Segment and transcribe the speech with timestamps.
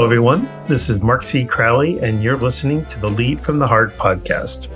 [0.00, 0.48] Hello, everyone.
[0.66, 1.44] This is Mark C.
[1.44, 4.68] Crowley, and you're listening to the Lead from the Heart podcast.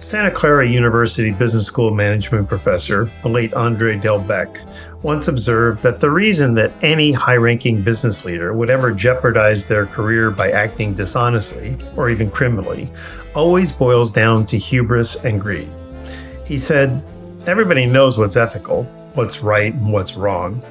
[0.00, 4.64] Santa Clara University Business School management professor, the late Andre Delbecq,
[5.02, 9.84] once observed that the reason that any high ranking business leader would ever jeopardize their
[9.84, 12.88] career by acting dishonestly or even criminally
[13.34, 15.72] always boils down to hubris and greed.
[16.44, 17.02] He said,
[17.48, 18.84] Everybody knows what's ethical,
[19.14, 20.62] what's right, and what's wrong,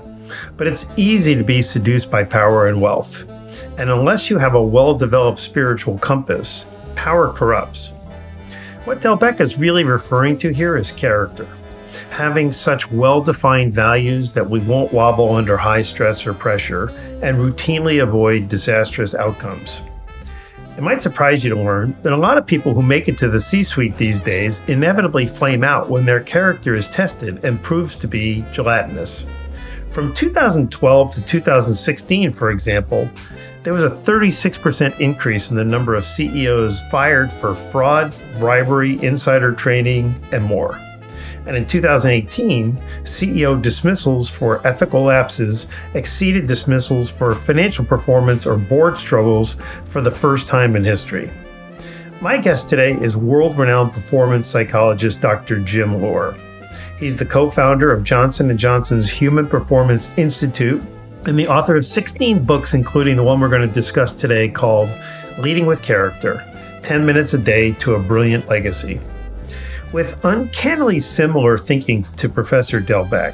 [0.56, 3.26] but it's easy to be seduced by power and wealth.
[3.82, 7.90] And unless you have a well developed spiritual compass, power corrupts.
[8.86, 11.48] What Delbecq is really referring to here is character.
[12.12, 16.90] Having such well defined values that we won't wobble under high stress or pressure
[17.24, 19.82] and routinely avoid disastrous outcomes.
[20.78, 23.30] It might surprise you to learn that a lot of people who make it to
[23.30, 27.96] the C suite these days inevitably flame out when their character is tested and proves
[27.96, 29.26] to be gelatinous.
[29.92, 33.10] From 2012 to 2016, for example,
[33.62, 39.52] there was a 36% increase in the number of CEOs fired for fraud, bribery, insider
[39.52, 40.80] trading, and more.
[41.46, 48.96] And in 2018, CEO dismissals for ethical lapses exceeded dismissals for financial performance or board
[48.96, 51.30] struggles for the first time in history.
[52.22, 55.60] My guest today is world renowned performance psychologist Dr.
[55.60, 56.38] Jim Loehr.
[57.02, 60.84] He's the co-founder of Johnson & Johnson's Human Performance Institute
[61.26, 64.88] and the author of 16 books, including the one we're going to discuss today called
[65.40, 66.46] Leading with Character
[66.84, 69.02] 10 Minutes a Day to a Brilliant Legacy.
[69.92, 73.34] With uncannily similar thinking to Professor Delbecq,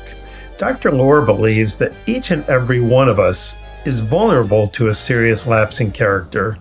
[0.57, 0.91] Dr.
[0.91, 3.53] Loehr believes that each and every one of us
[3.85, 6.57] is vulnerable to a serious lapse in character,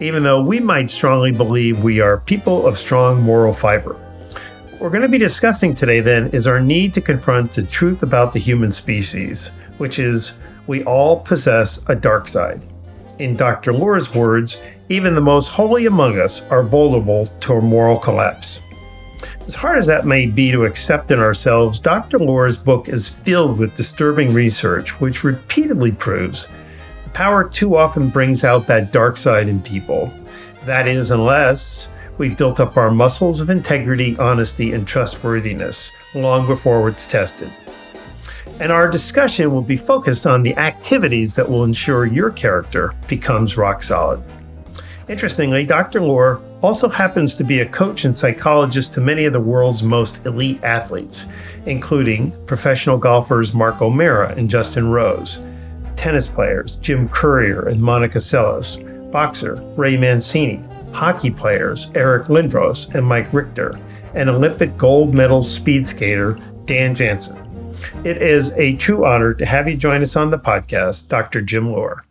[0.00, 4.00] even though we might strongly believe we are people of strong moral fiber.
[4.76, 8.02] What we're going to be discussing today, then, is our need to confront the truth
[8.02, 9.46] about the human species,
[9.78, 10.32] which is
[10.66, 12.60] we all possess a dark side.
[13.18, 13.72] In Dr.
[13.72, 14.60] Loehr's words,
[14.90, 18.60] even the most holy among us are vulnerable to a moral collapse.
[19.46, 22.18] As hard as that may be to accept in ourselves, Dr.
[22.18, 26.48] Loehr's book is filled with disturbing research which repeatedly proves
[27.02, 30.12] the power too often brings out that dark side in people.
[30.66, 31.88] That is, unless
[32.18, 37.50] we've built up our muscles of integrity, honesty, and trustworthiness long before it's tested
[38.60, 43.56] and our discussion will be focused on the activities that will ensure your character becomes
[43.56, 44.22] rock solid.
[45.08, 46.00] Interestingly, Dr.
[46.00, 50.24] Loehr also happens to be a coach and psychologist to many of the world's most
[50.26, 51.26] elite athletes,
[51.66, 55.38] including professional golfers Mark O'Meara and Justin Rose,
[55.94, 60.64] tennis players Jim Courier and Monica Seles, boxer Ray Mancini,
[60.96, 63.78] hockey players Eric Lindros and Mike Richter,
[64.14, 67.36] and Olympic gold medal speed skater Dan Jansen.
[68.04, 71.42] It is a true honor to have you join us on the podcast, Dr.
[71.42, 72.02] Jim Loehr.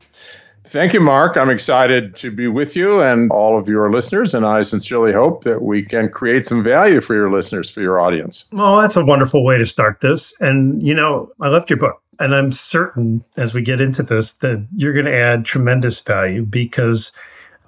[0.66, 1.35] Thank you, Mark.
[1.35, 5.44] I'm excited to be with you and all of your listeners, and I sincerely hope
[5.44, 8.50] that we can create some value for your listeners, for your audience.
[8.51, 10.34] Well, that's a wonderful way to start this.
[10.40, 14.34] And, you know, I left your book, and I'm certain as we get into this
[14.34, 17.12] that you're going to add tremendous value because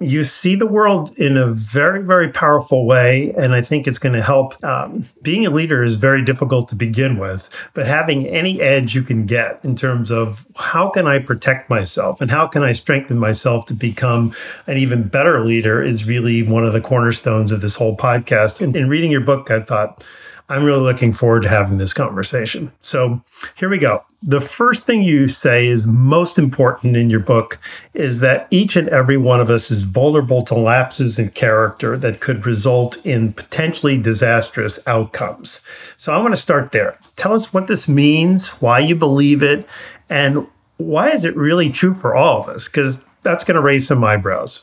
[0.00, 3.32] you see the world in a very, very powerful way.
[3.36, 4.62] And I think it's going to help.
[4.64, 9.02] Um, being a leader is very difficult to begin with, but having any edge you
[9.02, 13.18] can get in terms of how can I protect myself and how can I strengthen
[13.18, 14.32] myself to become
[14.66, 18.60] an even better leader is really one of the cornerstones of this whole podcast.
[18.60, 20.04] And in reading your book, I thought,
[20.50, 22.72] I'm really looking forward to having this conversation.
[22.80, 23.22] So
[23.54, 24.02] here we go.
[24.22, 27.60] The first thing you say is most important in your book
[27.92, 32.20] is that each and every one of us is vulnerable to lapses in character that
[32.20, 35.60] could result in potentially disastrous outcomes.
[35.98, 36.98] So I want to start there.
[37.16, 39.68] Tell us what this means, why you believe it,
[40.08, 40.46] and
[40.78, 42.66] why is it really true for all of us?
[42.66, 44.62] Because that's going to raise some eyebrows.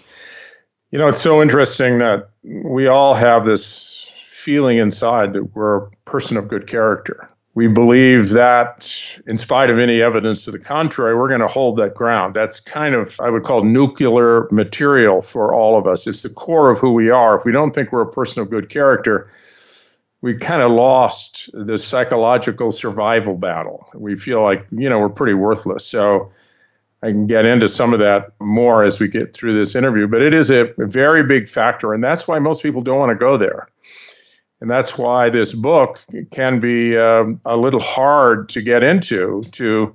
[0.89, 4.09] You know, it's so interesting that we all have this
[4.45, 7.27] feeling inside that we're a person of good character.
[7.55, 8.87] We believe that,
[9.25, 12.35] in spite of any evidence to the contrary, we're going to hold that ground.
[12.35, 16.05] That's kind of, I would call, nuclear material for all of us.
[16.05, 17.35] It's the core of who we are.
[17.35, 19.31] If we don't think we're a person of good character,
[20.21, 23.87] we kind of lost the psychological survival battle.
[23.95, 25.87] We feel like, you know, we're pretty worthless.
[25.87, 26.31] So
[27.01, 30.21] I can get into some of that more as we get through this interview, but
[30.21, 31.95] it is a very big factor.
[31.95, 33.69] And that's why most people don't want to go there.
[34.65, 35.99] And that's why this book
[36.31, 39.93] can be um, a little hard to get into to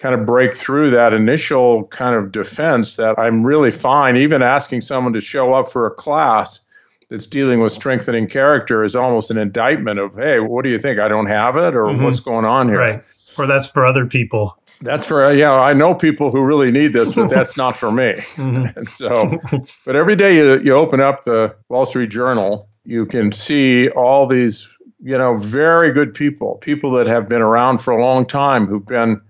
[0.00, 4.18] kind of break through that initial kind of defense that I'm really fine.
[4.18, 6.68] Even asking someone to show up for a class
[7.08, 10.98] that's dealing with strengthening character is almost an indictment of, hey, what do you think?
[10.98, 12.04] I don't have it, or mm-hmm.
[12.04, 12.78] what's going on here?
[12.78, 13.02] Right.
[13.38, 14.58] or that's for other people.
[14.82, 15.54] That's for yeah.
[15.54, 18.12] I know people who really need this, but that's not for me.
[18.36, 18.82] Mm-hmm.
[18.90, 23.88] so, but every day you you open up the Wall Street Journal, you can see
[23.90, 24.72] all these
[25.02, 28.86] you know very good people, people that have been around for a long time, who've
[28.86, 29.20] been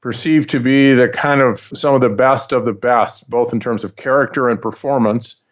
[0.00, 3.60] perceived to be the kind of some of the best of the best, both in
[3.60, 5.44] terms of character and performance.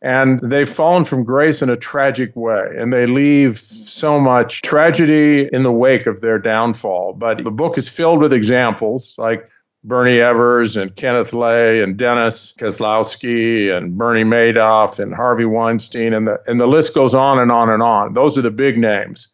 [0.00, 5.48] And they've fallen from grace in a tragic way, and they leave so much tragedy
[5.52, 7.14] in the wake of their downfall.
[7.14, 9.48] But the book is filled with examples like
[9.88, 16.28] Bernie Ebbers and Kenneth Lay and Dennis Kozlowski and Bernie Madoff and Harvey Weinstein, and
[16.28, 18.12] the, and the list goes on and on and on.
[18.12, 19.28] Those are the big names.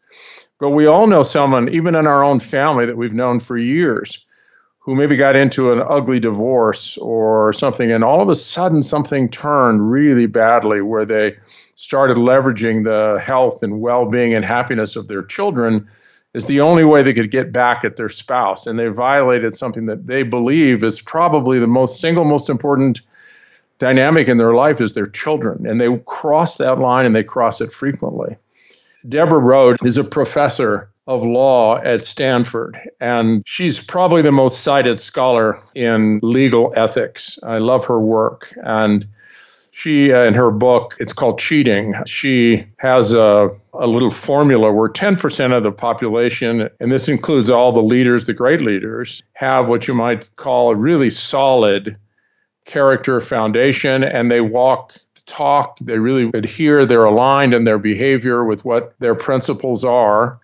[0.61, 4.25] But we all know someone, even in our own family, that we've known for years
[4.79, 9.29] who maybe got into an ugly divorce or something, and all of a sudden something
[9.29, 11.37] turned really badly where they
[11.75, 15.89] started leveraging the health and well being and happiness of their children
[16.34, 18.66] is the only way they could get back at their spouse.
[18.66, 23.00] And they violated something that they believe is probably the most single most important
[23.78, 25.66] dynamic in their life is their children.
[25.66, 28.36] And they cross that line and they cross it frequently.
[29.08, 32.78] Deborah Rhodes is a professor of law at Stanford.
[33.00, 37.38] And she's probably the most cited scholar in legal ethics.
[37.42, 38.48] I love her work.
[38.64, 39.06] And
[39.75, 44.88] she, uh, in her book, it's called Cheating, she has a, a little formula where
[44.88, 49.88] 10% of the population, and this includes all the leaders, the great leaders, have what
[49.88, 51.97] you might call a really solid
[52.67, 54.93] character foundation and they walk
[55.26, 60.38] talk, they really adhere, they're aligned in their behavior with what their principles are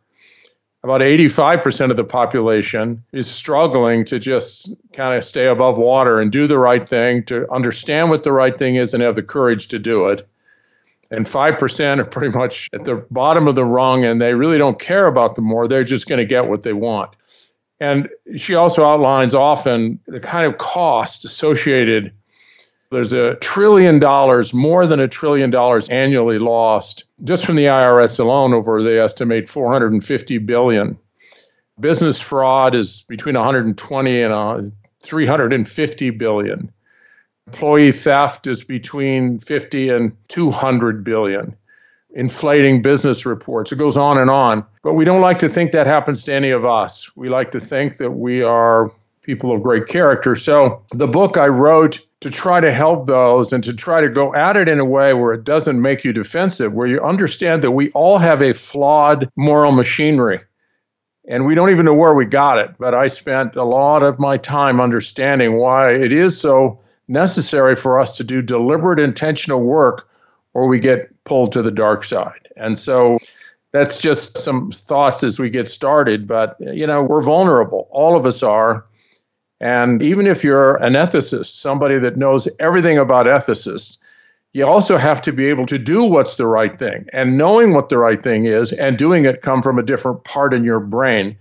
[0.82, 6.32] about 85% of the population is struggling to just kind of stay above water and
[6.32, 9.68] do the right thing, to understand what the right thing is and have the courage
[9.68, 10.26] to do it.
[11.10, 14.78] And 5% are pretty much at the bottom of the rung and they really don't
[14.78, 15.68] care about the more.
[15.68, 17.16] They're just going to get what they want.
[17.80, 22.12] And she also outlines often the kind of cost associated
[22.90, 28.18] there's a trillion dollars, more than a trillion dollars annually lost just from the IRS
[28.18, 30.98] alone over they estimate 450 billion.
[31.78, 34.72] Business fraud is between 120 and
[35.02, 36.72] 350 billion.
[37.46, 41.56] Employee theft is between 50 and 200 billion.
[42.12, 43.70] Inflating business reports.
[43.70, 44.64] It goes on and on.
[44.82, 47.16] But we don't like to think that happens to any of us.
[47.16, 48.90] We like to think that we are
[49.30, 50.34] people of great character.
[50.34, 54.34] So the book I wrote to try to help those and to try to go
[54.34, 57.70] at it in a way where it doesn't make you defensive, where you understand that
[57.70, 60.40] we all have a flawed moral machinery.
[61.28, 62.74] And we don't even know where we got it.
[62.80, 68.00] But I spent a lot of my time understanding why it is so necessary for
[68.00, 70.08] us to do deliberate, intentional work
[70.54, 72.48] or we get pulled to the dark side.
[72.56, 73.18] And so
[73.70, 76.26] that's just some thoughts as we get started.
[76.26, 77.88] But, you know, we're vulnerable.
[77.92, 78.84] All of us are.
[79.60, 83.98] And even if you're an ethicist, somebody that knows everything about ethicists,
[84.52, 87.06] you also have to be able to do what's the right thing.
[87.12, 90.54] And knowing what the right thing is and doing it come from a different part
[90.54, 91.36] in your brain.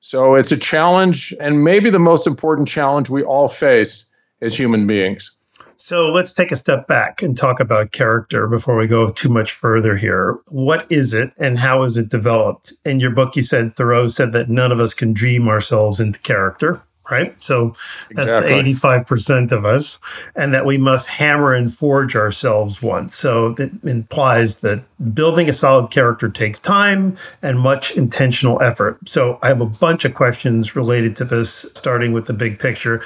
[0.00, 4.86] So it's a challenge, and maybe the most important challenge we all face as human
[4.86, 5.36] beings.
[5.76, 9.52] So let's take a step back and talk about character before we go too much
[9.52, 10.38] further here.
[10.48, 12.72] What is it and how is it developed?
[12.84, 16.20] In your book, you said Thoreau said that none of us can dream ourselves into
[16.20, 17.40] character right?
[17.42, 17.74] So
[18.10, 18.72] that's exactly.
[18.72, 19.98] the 85% of us,
[20.34, 23.16] and that we must hammer and forge ourselves once.
[23.16, 24.84] So it implies that
[25.14, 28.98] building a solid character takes time and much intentional effort.
[29.08, 33.02] So I have a bunch of questions related to this, starting with the big picture.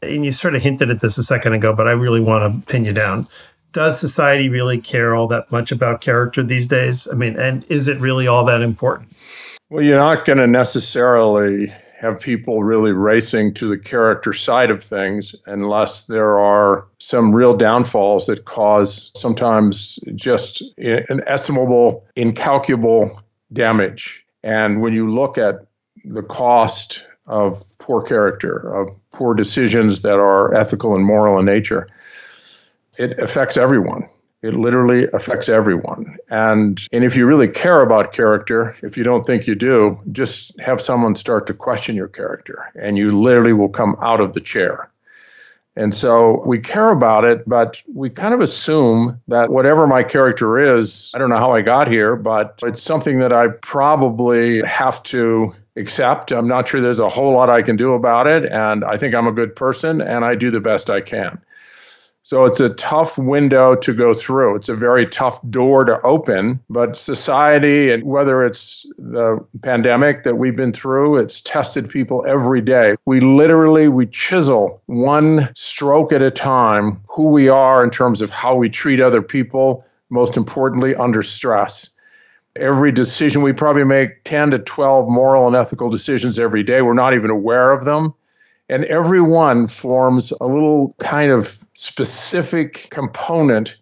[0.00, 2.72] And you sort of hinted at this a second ago, but I really want to
[2.72, 3.26] pin you down.
[3.72, 7.08] Does society really care all that much about character these days?
[7.10, 9.10] I mean, and is it really all that important?
[9.70, 14.82] Well, you're not going to necessarily have people really racing to the character side of
[14.82, 23.12] things unless there are some real downfalls that cause sometimes just inestimable, incalculable
[23.52, 24.26] damage.
[24.42, 25.64] And when you look at
[26.04, 31.86] the cost of poor character, of poor decisions that are ethical and moral in nature,
[32.98, 34.08] it affects everyone.
[34.42, 36.16] It literally affects everyone.
[36.28, 40.58] And and if you really care about character, if you don't think you do, just
[40.60, 44.40] have someone start to question your character and you literally will come out of the
[44.40, 44.90] chair.
[45.74, 50.58] And so we care about it, but we kind of assume that whatever my character
[50.58, 55.02] is, I don't know how I got here, but it's something that I probably have
[55.04, 56.30] to accept.
[56.30, 58.44] I'm not sure there's a whole lot I can do about it.
[58.52, 61.40] And I think I'm a good person and I do the best I can.
[62.24, 64.54] So it's a tough window to go through.
[64.54, 66.60] It's a very tough door to open.
[66.70, 72.60] But society, and whether it's the pandemic that we've been through, it's tested people every
[72.60, 72.94] day.
[73.06, 78.30] We literally we chisel one stroke at a time who we are in terms of
[78.30, 81.90] how we treat other people, most importantly under stress.
[82.54, 86.82] Every decision we probably make 10 to 12 moral and ethical decisions every day.
[86.82, 88.14] We're not even aware of them.
[88.72, 93.76] And every one forms a little kind of specific component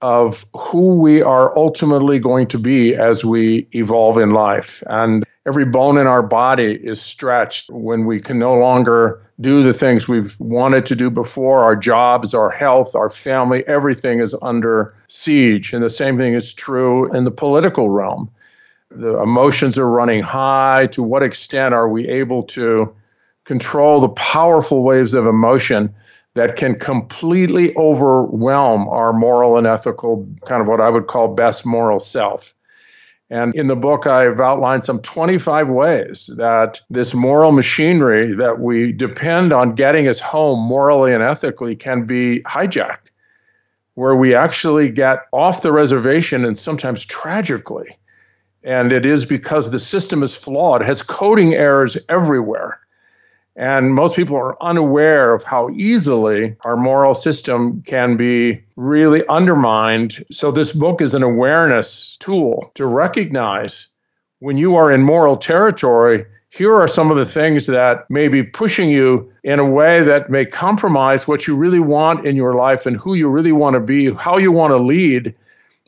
[0.00, 4.82] of who we are ultimately going to be as we evolve in life.
[4.88, 9.72] And every bone in our body is stretched when we can no longer do the
[9.72, 11.62] things we've wanted to do before.
[11.62, 15.72] Our jobs, our health, our family, everything is under siege.
[15.72, 18.28] And the same thing is true in the political realm.
[18.90, 20.88] The emotions are running high.
[20.88, 22.92] To what extent are we able to
[23.44, 25.94] control the powerful waves of emotion
[26.34, 31.64] that can completely overwhelm our moral and ethical, kind of what I would call best
[31.64, 32.54] moral self.
[33.30, 38.92] And in the book, I've outlined some 25 ways that this moral machinery that we
[38.92, 43.10] depend on getting us home morally and ethically can be hijacked,
[43.94, 47.96] where we actually get off the reservation and sometimes tragically.
[48.62, 52.78] And it is because the system is flawed, has coding errors everywhere.
[53.56, 60.24] And most people are unaware of how easily our moral system can be really undermined.
[60.30, 63.88] So, this book is an awareness tool to recognize
[64.40, 68.42] when you are in moral territory, here are some of the things that may be
[68.42, 72.86] pushing you in a way that may compromise what you really want in your life
[72.86, 75.34] and who you really want to be, how you want to lead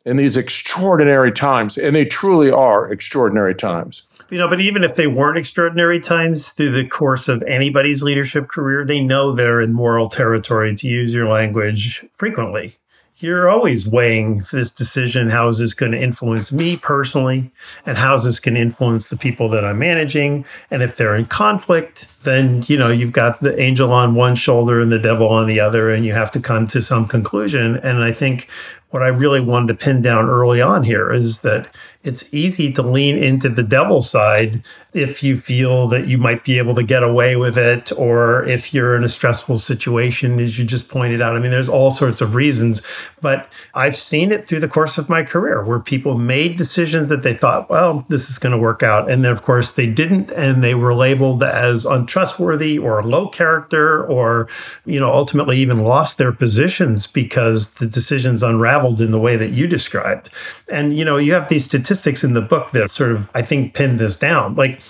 [0.06, 1.76] in these extraordinary times.
[1.76, 4.02] And they truly are extraordinary times.
[4.28, 8.49] You know, but even if they weren't extraordinary times through the course of anybody's leadership
[8.49, 12.76] career, they know they're in moral territory, to use your language, frequently.
[13.18, 15.30] You're always weighing this decision.
[15.30, 17.50] How is this going to influence me personally?
[17.87, 20.45] And how is this going to influence the people that I'm managing?
[20.71, 24.80] And if they're in conflict, then, you know, you've got the angel on one shoulder
[24.80, 27.76] and the devil on the other, and you have to come to some conclusion.
[27.76, 28.50] And I think
[28.90, 31.75] what I really wanted to pin down early on here is that
[32.07, 36.57] it's easy to lean into the devil side if you feel that you might be
[36.57, 40.65] able to get away with it or if you're in a stressful situation as you
[40.65, 41.37] just pointed out.
[41.37, 42.81] I mean there's all sorts of reasons
[43.21, 47.23] but i've seen it through the course of my career where people made decisions that
[47.23, 49.11] they thought well this is going to work out.
[49.11, 54.07] And then of course they didn't and they were labeled as untrustworthy or low character
[54.07, 54.49] or
[54.85, 59.51] you know ultimately even lost their positions because the decisions unraveled in the way that
[59.51, 60.31] you described.
[60.69, 63.43] And you know you have these statistics statistics in the book that sort of, I
[63.43, 64.55] think, pin this down.
[64.55, 64.81] Like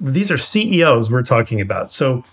[0.00, 1.92] these are CEOs we're talking about.
[1.92, 2.24] So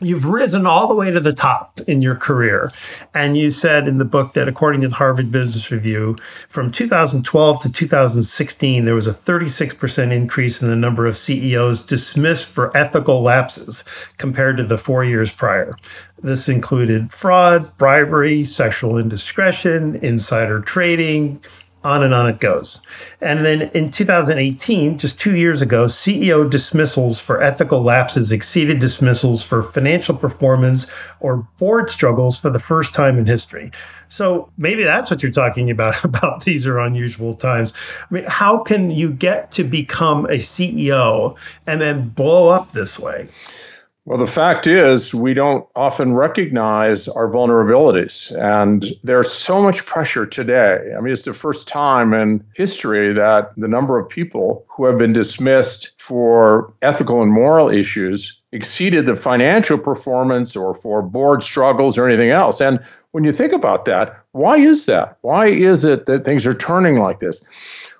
[0.00, 2.70] you've risen all the way to the top in your career.
[3.14, 6.16] And you said in the book that according to the Harvard Business Review,
[6.48, 12.46] from 2012 to 2016, there was a 36% increase in the number of CEOs dismissed
[12.46, 13.82] for ethical lapses
[14.18, 15.76] compared to the four years prior.
[16.22, 21.42] This included fraud, bribery, sexual indiscretion, insider trading,
[21.84, 22.80] on and on it goes.
[23.20, 29.42] And then in 2018, just two years ago, CEO dismissals for ethical lapses exceeded dismissals
[29.42, 30.86] for financial performance
[31.20, 33.70] or board struggles for the first time in history.
[34.08, 37.72] So maybe that's what you're talking about about these are unusual times.
[38.10, 42.98] I mean, how can you get to become a CEO and then blow up this
[42.98, 43.28] way?
[44.08, 48.34] Well, the fact is, we don't often recognize our vulnerabilities.
[48.34, 50.94] And there's so much pressure today.
[50.96, 54.96] I mean, it's the first time in history that the number of people who have
[54.96, 61.98] been dismissed for ethical and moral issues exceeded the financial performance or for board struggles
[61.98, 62.62] or anything else.
[62.62, 65.18] And when you think about that, why is that?
[65.20, 67.46] Why is it that things are turning like this?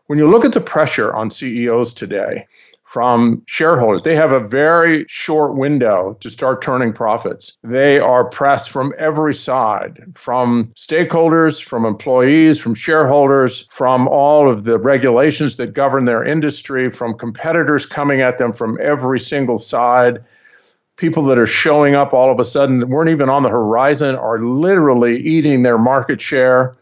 [0.06, 2.46] When you look at the pressure on CEOs today,
[2.88, 4.02] from shareholders.
[4.02, 7.58] They have a very short window to start turning profits.
[7.62, 14.64] They are pressed from every side from stakeholders, from employees, from shareholders, from all of
[14.64, 20.24] the regulations that govern their industry, from competitors coming at them from every single side.
[20.96, 24.16] People that are showing up all of a sudden that weren't even on the horizon
[24.16, 26.74] are literally eating their market share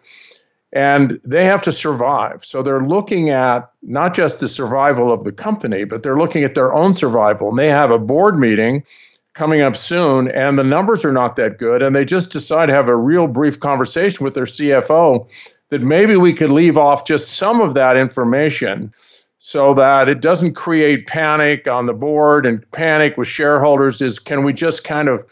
[0.76, 2.44] and they have to survive.
[2.44, 6.54] So they're looking at not just the survival of the company, but they're looking at
[6.54, 7.48] their own survival.
[7.48, 8.84] And they have a board meeting
[9.32, 11.82] coming up soon, and the numbers are not that good.
[11.82, 15.26] And they just decide to have a real brief conversation with their CFO
[15.70, 18.92] that maybe we could leave off just some of that information
[19.38, 24.44] so that it doesn't create panic on the board and panic with shareholders is can
[24.44, 25.24] we just kind of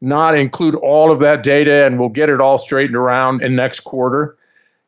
[0.00, 3.80] not include all of that data and we'll get it all straightened around in next
[3.80, 4.37] quarter.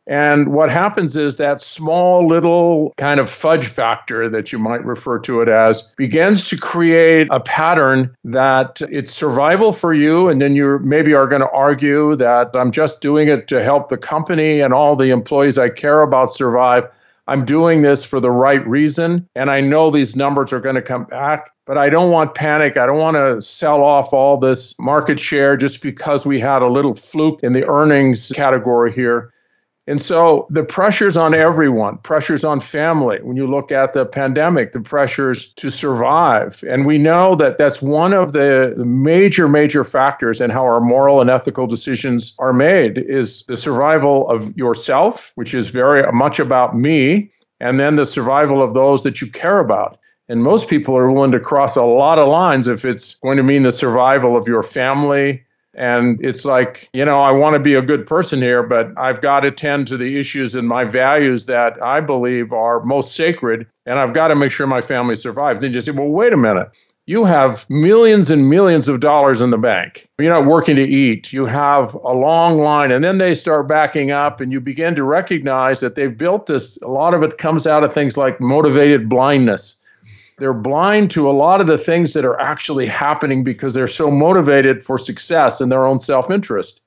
[0.07, 5.19] And what happens is that small little kind of fudge factor that you might refer
[5.21, 10.28] to it as begins to create a pattern that it's survival for you.
[10.28, 13.88] And then you maybe are going to argue that I'm just doing it to help
[13.88, 16.88] the company and all the employees I care about survive.
[17.28, 19.28] I'm doing this for the right reason.
[19.37, 22.76] And I know these numbers are going to come back, but I don't want panic.
[22.76, 26.66] I don't want to sell off all this market share just because we had a
[26.66, 29.33] little fluke in the earnings category here.
[29.90, 33.18] And so the pressures on everyone, pressures on family.
[33.23, 36.62] When you look at the pandemic, the pressures to survive.
[36.68, 41.20] And we know that that's one of the major, major factors in how our moral
[41.20, 46.78] and ethical decisions are made is the survival of yourself, which is very much about
[46.78, 49.99] me, and then the survival of those that you care about.
[50.28, 53.42] And most people are willing to cross a lot of lines if it's going to
[53.42, 55.42] mean the survival of your family,
[55.80, 59.22] and it's like, you know, I want to be a good person here, but I've
[59.22, 63.66] got to tend to the issues and my values that I believe are most sacred.
[63.87, 65.62] And I've got to make sure my family survives.
[65.62, 66.68] Then you say, well, wait a minute.
[67.06, 70.06] You have millions and millions of dollars in the bank.
[70.18, 71.32] You're not working to eat.
[71.32, 72.92] You have a long line.
[72.92, 76.76] And then they start backing up, and you begin to recognize that they've built this.
[76.82, 79.79] A lot of it comes out of things like motivated blindness
[80.40, 84.11] they're blind to a lot of the things that are actually happening because they're so
[84.11, 86.82] motivated for success and their own self interest.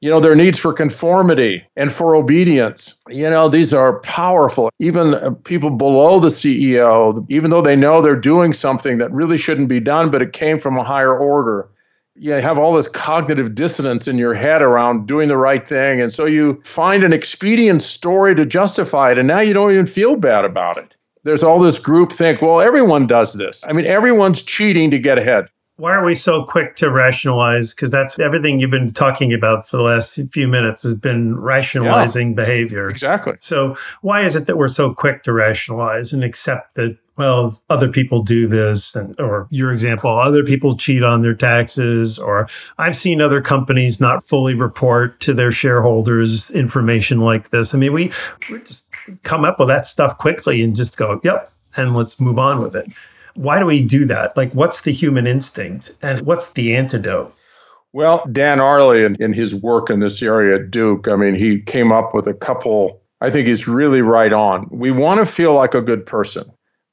[0.00, 3.02] You know, their needs for conformity and for obedience.
[3.08, 4.70] You know, these are powerful.
[4.78, 9.38] Even uh, people below the CEO, even though they know they're doing something that really
[9.38, 11.70] shouldn't be done, but it came from a higher order,
[12.14, 16.00] you have all this cognitive dissonance in your head around doing the right thing.
[16.00, 19.18] And so you find an expedient story to justify it.
[19.18, 20.95] And now you don't even feel bad about it
[21.26, 23.64] there's all this group think, well, everyone does this.
[23.68, 25.48] I mean, everyone's cheating to get ahead.
[25.76, 27.74] Why are we so quick to rationalize?
[27.74, 32.30] Because that's everything you've been talking about for the last few minutes has been rationalizing
[32.30, 32.88] yeah, behavior.
[32.88, 33.34] Exactly.
[33.40, 37.88] So, why is it that we're so quick to rationalize and accept that well, other
[37.88, 42.96] people do this, and, or your example, other people cheat on their taxes, or I've
[42.96, 47.74] seen other companies not fully report to their shareholders information like this.
[47.74, 48.12] I mean, we,
[48.50, 48.86] we just
[49.22, 52.76] come up with that stuff quickly and just go, yep, and let's move on with
[52.76, 52.86] it.
[53.36, 54.36] Why do we do that?
[54.36, 57.34] Like, what's the human instinct and what's the antidote?
[57.92, 61.60] Well, Dan Ariely, in, in his work in this area at Duke, I mean, he
[61.60, 64.68] came up with a couple, I think he's really right on.
[64.70, 66.44] We want to feel like a good person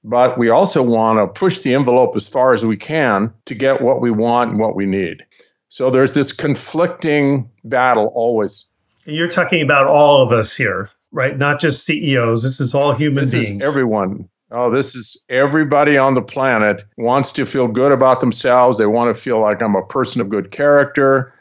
[0.03, 3.81] but we also want to push the envelope as far as we can to get
[3.81, 5.25] what we want and what we need.
[5.69, 8.71] So there's this conflicting battle always.
[9.05, 11.37] You're talking about all of us here, right?
[11.37, 12.43] Not just CEOs.
[12.43, 13.63] This is all human this beings.
[13.63, 14.29] everyone.
[14.51, 18.77] Oh, this is everybody on the planet wants to feel good about themselves.
[18.77, 21.33] They want to feel like I'm a person of good character.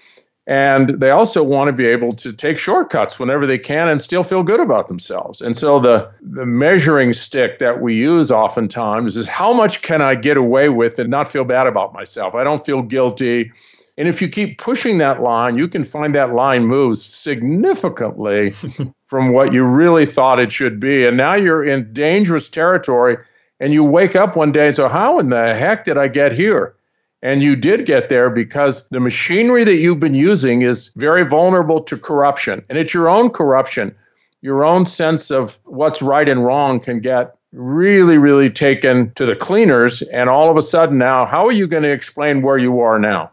[0.47, 4.25] And they also want to be able to take shortcuts whenever they can and still
[4.25, 5.41] feel good about themselves.
[5.41, 10.17] And so the, the measuring stick that we use oftentimes is how much can I
[10.17, 12.35] get away with and not feel bad about myself?
[12.35, 13.53] I don't feel guilty.
[13.97, 18.53] And if you keep pushing that line, you can find that line moves significantly
[19.13, 21.05] from what you really thought it should be.
[21.05, 23.19] And now you're in dangerous territory
[23.61, 26.33] and you wake up one day and say, How in the heck did I get
[26.33, 26.75] here?
[27.21, 31.83] And you did get there because the machinery that you've been using is very vulnerable
[31.83, 32.65] to corruption.
[32.71, 33.95] And it's your own corruption.
[34.41, 39.37] Your own sense of what's right and wrong can get really, really taken to the
[39.37, 40.01] cleaners.
[40.01, 42.99] And all of a sudden, now, how are you going to explain where you are
[42.99, 43.32] now?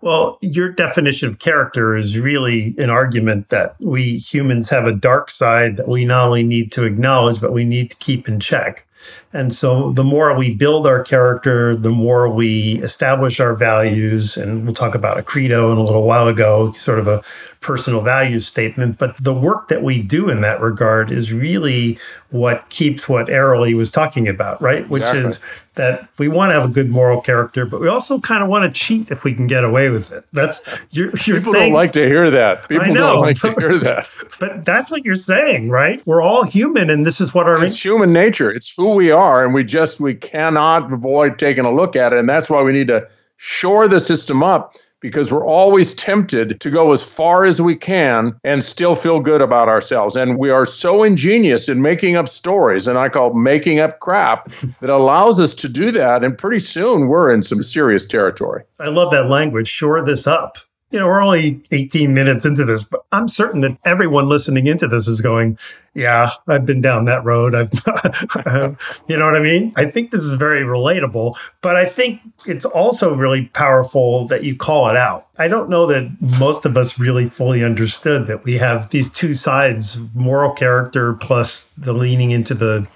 [0.00, 5.30] Well, your definition of character is really an argument that we humans have a dark
[5.30, 8.86] side that we not only need to acknowledge, but we need to keep in check.
[9.32, 14.36] And so the more we build our character, the more we establish our values.
[14.36, 17.22] And we'll talk about a credo in a little while ago, sort of a
[17.60, 18.98] personal values statement.
[18.98, 21.98] But the work that we do in that regard is really
[22.30, 24.88] what keeps what Ariely was talking about, right?
[24.88, 25.30] Which exactly.
[25.30, 25.40] is
[25.78, 28.64] that we want to have a good moral character, but we also kind of want
[28.64, 30.24] to cheat if we can get away with it.
[30.32, 32.68] That's you're, you're people saying, don't like to hear that.
[32.68, 34.10] People know, don't like to hear that.
[34.38, 36.04] But that's what you're saying, right?
[36.04, 38.50] We're all human, and this is what our it's human nature.
[38.50, 42.18] It's who we are, and we just we cannot avoid taking a look at it,
[42.18, 46.70] and that's why we need to shore the system up because we're always tempted to
[46.70, 50.16] go as far as we can and still feel good about ourselves.
[50.16, 54.50] And we are so ingenious in making up stories, and I call making up crap,
[54.80, 56.24] that allows us to do that.
[56.24, 58.64] And pretty soon we're in some serious territory.
[58.80, 59.68] I love that language.
[59.68, 60.58] Shore this up.
[60.90, 64.88] You know, we're only 18 minutes into this, but I'm certain that everyone listening into
[64.88, 65.58] this is going,
[65.94, 67.54] yeah, I've been down that road.
[67.54, 67.70] I've,
[69.08, 69.72] you know what I mean?
[69.76, 74.56] I think this is very relatable, but I think it's also really powerful that you
[74.56, 75.26] call it out.
[75.38, 79.34] I don't know that most of us really fully understood that we have these two
[79.34, 82.88] sides moral character plus the leaning into the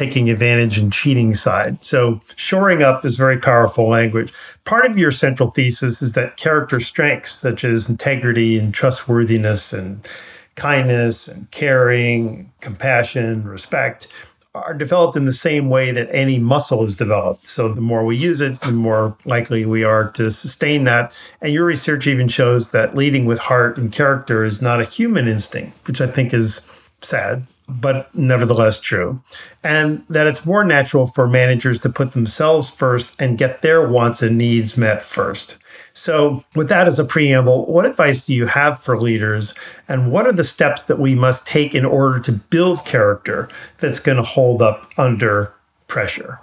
[0.00, 1.84] taking advantage and cheating side.
[1.84, 4.32] So, shoring up is very powerful language.
[4.64, 10.08] Part of your central thesis is that character strengths, such as integrity and trustworthiness and
[10.54, 14.08] kindness and caring, compassion, respect,
[14.54, 17.46] are developed in the same way that any muscle is developed.
[17.46, 21.12] So, the more we use it, the more likely we are to sustain that.
[21.42, 25.28] And your research even shows that leading with heart and character is not a human
[25.28, 26.62] instinct, which I think is
[27.02, 27.46] sad
[27.80, 29.22] but nevertheless true.
[29.62, 34.22] And that it's more natural for managers to put themselves first and get their wants
[34.22, 35.56] and needs met first.
[35.92, 39.54] So, with that as a preamble, what advice do you have for leaders?
[39.88, 43.98] And what are the steps that we must take in order to build character that's
[43.98, 45.54] going to hold up under
[45.88, 46.40] pressure?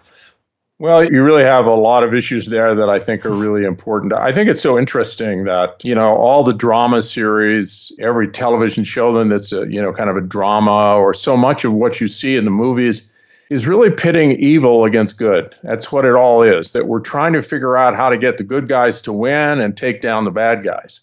[0.79, 4.13] Well, you really have a lot of issues there that I think are really important.
[4.13, 9.11] I think it's so interesting that, you know, all the drama series, every television show
[9.13, 12.07] then that's a, you know, kind of a drama or so much of what you
[12.07, 13.11] see in the movies
[13.49, 15.55] is really pitting evil against good.
[15.63, 16.73] That's what it all is.
[16.73, 19.75] That we're trying to figure out how to get the good guys to win and
[19.75, 21.01] take down the bad guys.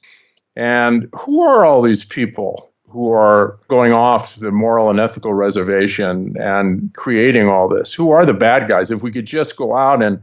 [0.55, 2.71] And who are all these people?
[2.95, 7.93] Who are going off the moral and ethical reservation and creating all this?
[7.93, 8.93] Who are the bad guys?
[8.93, 10.23] If we could just go out and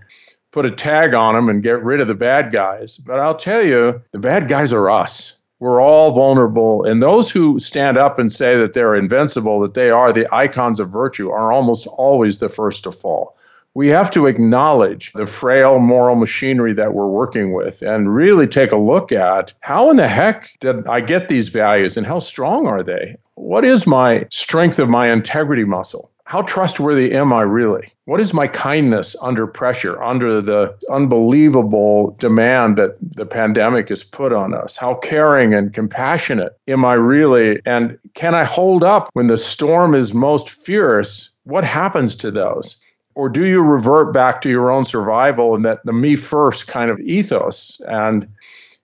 [0.51, 2.95] put a tag on them and get rid of the bad guys.
[2.95, 5.43] But I'll tell you, the bad guys are us.
[5.59, 6.85] We're all vulnerable.
[6.85, 10.79] And those who stand up and say that they're invincible, that they are the icons
[10.79, 13.35] of virtue, are almost always the first to fall
[13.73, 18.71] we have to acknowledge the frail moral machinery that we're working with and really take
[18.71, 22.67] a look at how in the heck did I get these values and how strong
[22.67, 23.15] are they?
[23.35, 26.11] What is my strength of my integrity muscle?
[26.25, 27.89] How trustworthy am I really?
[28.05, 34.31] What is my kindness under pressure, under the unbelievable demand that the pandemic has put
[34.31, 34.77] on us?
[34.77, 37.61] How caring and compassionate am I really?
[37.65, 41.35] And can I hold up when the storm is most fierce?
[41.43, 42.81] What happens to those?
[43.21, 46.89] Or do you revert back to your own survival and that the me first kind
[46.89, 47.79] of ethos?
[47.87, 48.27] And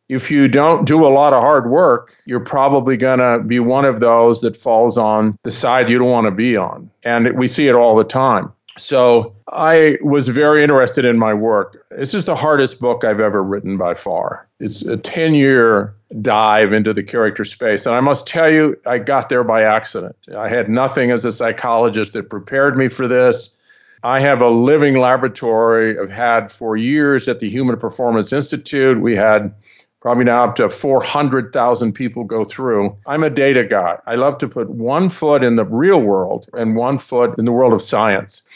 [0.10, 3.84] if you don't do a lot of hard work you're probably going to be one
[3.84, 6.88] of those that falls on the side you don't want to be on.
[7.02, 8.54] And we see it all the time.
[8.78, 11.84] So i was very interested in my work.
[11.89, 14.47] This is the hardest book i've ever written by far.
[14.60, 17.88] It's a 10 year dive into the character space.
[17.88, 20.15] And i must tell you i got there by accident.
[20.38, 23.56] I had nothing as a psychologist that prepared me for this
[24.03, 29.01] I have a living laboratory I've had for years at the Human Performance Institute.
[29.01, 29.53] We had
[29.99, 32.95] probably now up to 400,000 people go through.
[33.07, 33.97] I'm a data guy.
[34.05, 37.51] I love to put one foot in the real world and one foot in the
[37.51, 38.47] world of science.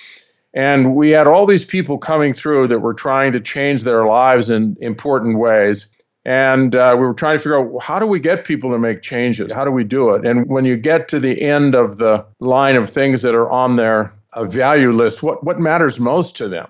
[0.53, 4.49] And we had all these people coming through that were trying to change their lives
[4.49, 5.95] in important ways.
[6.23, 9.01] And uh, we were trying to figure out how do we get people to make
[9.01, 9.51] changes?
[9.51, 10.25] How do we do it?
[10.25, 13.75] And when you get to the end of the line of things that are on
[13.75, 16.67] there, a value list, what, what matters most to them.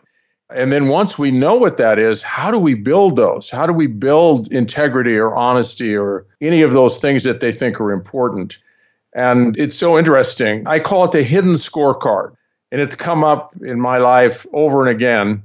[0.50, 3.50] And then once we know what that is, how do we build those?
[3.50, 7.80] How do we build integrity or honesty or any of those things that they think
[7.80, 8.58] are important?
[9.14, 10.68] And it's so interesting.
[10.68, 12.36] I call it the hidden scorecard.
[12.72, 15.44] And it's come up in my life over and again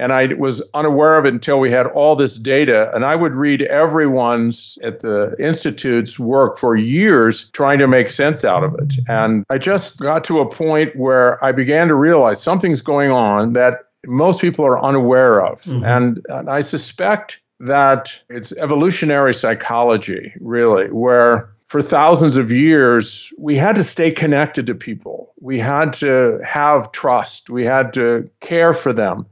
[0.00, 2.90] and I was unaware of it until we had all this data.
[2.94, 8.42] And I would read everyone's at the Institute's work for years trying to make sense
[8.42, 8.94] out of it.
[9.08, 13.52] And I just got to a point where I began to realize something's going on
[13.52, 15.60] that most people are unaware of.
[15.62, 15.84] Mm-hmm.
[15.84, 23.54] And, and I suspect that it's evolutionary psychology, really, where for thousands of years, we
[23.54, 25.34] had to stay connected to people.
[25.40, 27.50] We had to have trust.
[27.50, 29.26] We had to care for them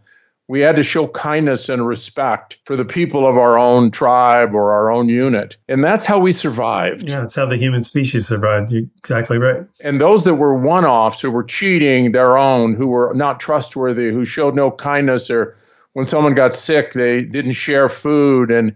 [0.48, 4.72] we had to show kindness and respect for the people of our own tribe or
[4.72, 5.58] our own unit.
[5.68, 7.06] And that's how we survived.
[7.06, 8.72] Yeah, that's how the human species survived.
[8.72, 9.66] You're exactly right.
[9.84, 14.10] And those that were one offs who were cheating their own, who were not trustworthy,
[14.10, 15.54] who showed no kindness, or
[15.92, 18.50] when someone got sick, they didn't share food.
[18.50, 18.74] And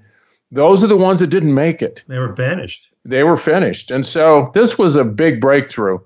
[0.51, 2.05] those are the ones that didn't make it.
[2.07, 2.91] They were banished.
[3.07, 3.91] They were finished.
[3.91, 6.01] And so this was a big breakthrough.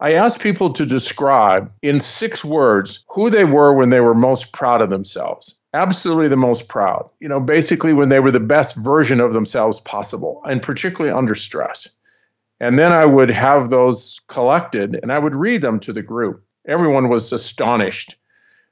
[0.00, 4.52] I asked people to describe in six words who they were when they were most
[4.52, 5.60] proud of themselves.
[5.72, 7.08] Absolutely the most proud.
[7.20, 11.34] You know, basically when they were the best version of themselves possible, and particularly under
[11.34, 11.88] stress.
[12.60, 16.42] And then I would have those collected and I would read them to the group.
[16.66, 18.16] Everyone was astonished.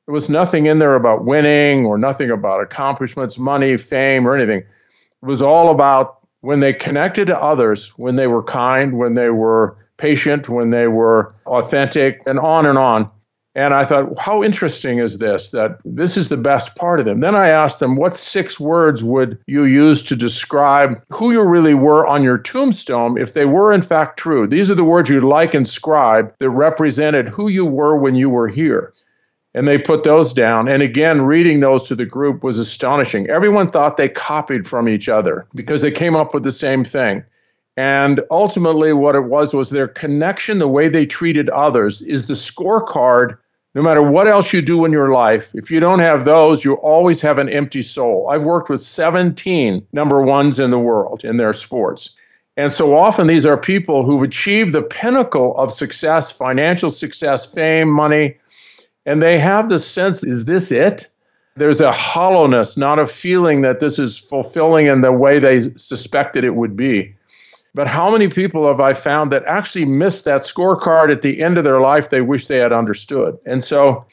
[0.06, 4.58] There was nothing in there about winning or nothing about accomplishments, money, fame, or anything.
[4.60, 9.30] It was all about when they connected to others, when they were kind, when they
[9.30, 13.08] were patient, when they were authentic, and on and on.
[13.54, 15.50] And I thought, how interesting is this?
[15.50, 17.20] That this is the best part of them.
[17.20, 21.74] Then I asked them, what six words would you use to describe who you really
[21.74, 24.46] were on your tombstone if they were in fact true?
[24.46, 28.48] These are the words you'd like inscribed that represented who you were when you were
[28.48, 28.92] here.
[29.54, 30.66] And they put those down.
[30.66, 33.28] And again, reading those to the group was astonishing.
[33.28, 37.22] Everyone thought they copied from each other because they came up with the same thing.
[37.76, 42.34] And ultimately, what it was was their connection, the way they treated others, is the
[42.34, 43.38] scorecard.
[43.74, 46.74] No matter what else you do in your life, if you don't have those, you
[46.74, 48.28] always have an empty soul.
[48.30, 52.14] I've worked with 17 number ones in the world in their sports.
[52.58, 57.88] And so often these are people who've achieved the pinnacle of success, financial success, fame,
[57.88, 58.36] money,
[59.06, 61.06] and they have the sense is this it?
[61.56, 66.44] There's a hollowness, not a feeling that this is fulfilling in the way they suspected
[66.44, 67.14] it would be.
[67.74, 71.56] But how many people have I found that actually missed that scorecard at the end
[71.56, 73.38] of their life they wish they had understood?
[73.46, 74.04] And so,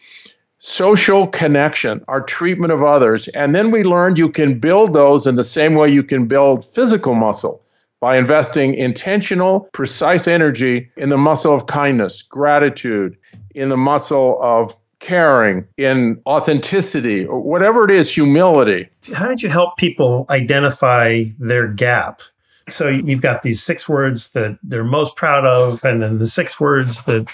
[0.60, 3.28] social connection, our treatment of others.
[3.30, 6.63] And then we learned you can build those in the same way you can build
[6.63, 7.62] physical muscle
[8.00, 13.17] by investing intentional, precise energy in the muscle of kindness, gratitude,
[13.56, 18.88] in the muscle of caring, in authenticity, or whatever it is, humility.
[19.13, 22.22] How did you help people identify their gap?
[22.71, 26.60] So you've got these six words that they're most proud of, and then the six
[26.60, 27.27] words that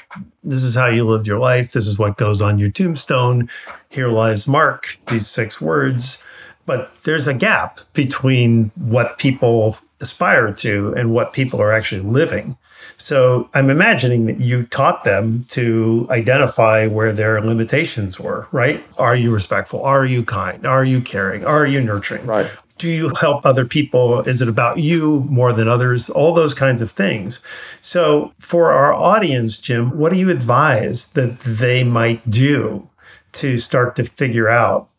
[0.44, 1.72] this is how you lived your life.
[1.72, 3.50] This is what goes on your tombstone.
[3.90, 6.18] Here lies Mark, these six words.
[6.66, 12.58] But there's a gap between what people aspire to and what people are actually living.
[12.98, 18.84] So I'm imagining that you taught them to identify where their limitations were, right?
[18.98, 19.84] Are you respectful?
[19.84, 20.66] Are you kind?
[20.66, 21.46] Are you caring?
[21.46, 22.26] Are you nurturing?
[22.26, 24.22] Right do you help other people?
[24.22, 26.10] Is it about you more than others?
[26.10, 27.42] All those kinds of things.
[27.82, 32.90] So, for our audience, Jim, what do you advise that they might do
[33.34, 34.90] to start to figure out,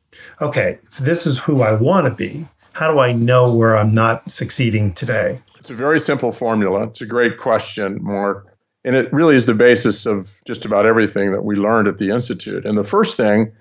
[0.41, 2.47] okay, this is who I want to be?
[2.73, 5.41] How do I know where I'm not succeeding today?
[5.59, 6.85] It's a very simple formula.
[6.85, 8.57] It's a great question, Mark.
[8.85, 12.11] And it really is the basis of just about everything that we learned at the
[12.11, 12.65] Institute.
[12.65, 13.53] And the first thing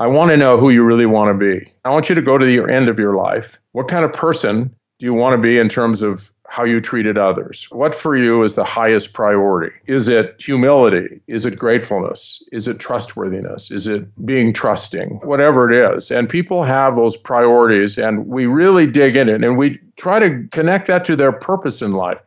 [0.00, 1.70] I want to know who you really want to be.
[1.84, 3.58] I want you to go to the end of your life.
[3.72, 7.18] What kind of person do you want to be in terms of how you treated
[7.18, 7.66] others?
[7.70, 9.76] What for you is the highest priority?
[9.84, 11.20] Is it humility?
[11.26, 12.42] Is it gratefulness?
[12.50, 13.70] Is it trustworthiness?
[13.70, 15.20] Is it being trusting?
[15.22, 16.10] Whatever it is.
[16.10, 20.48] And people have those priorities, and we really dig in it and we try to
[20.50, 22.20] connect that to their purpose in life.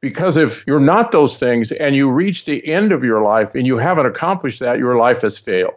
[0.00, 3.66] Because if you're not those things and you reach the end of your life and
[3.66, 5.74] you haven't accomplished that, your life has failed.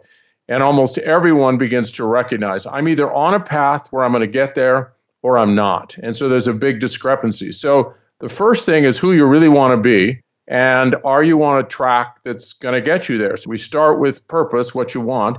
[0.48, 4.26] And almost everyone begins to recognize I'm either on a path where I'm going to
[4.26, 5.96] get there or I'm not.
[6.02, 7.50] And so there's a big discrepancy.
[7.52, 10.20] So the first thing is who you really want to be.
[10.46, 13.36] And are you on a track that's going to get you there?
[13.38, 15.38] So we start with purpose, what you want.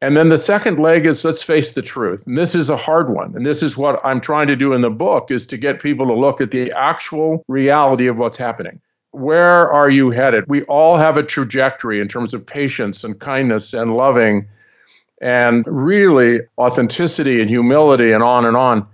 [0.00, 2.26] And then the second leg is let's face the truth.
[2.26, 3.36] And this is a hard one.
[3.36, 6.06] And this is what I'm trying to do in the book is to get people
[6.06, 8.80] to look at the actual reality of what's happening
[9.12, 10.44] where are you headed?
[10.48, 14.48] We all have a trajectory in terms of patience and kindness and loving
[15.20, 18.86] and really authenticity and humility and on and on.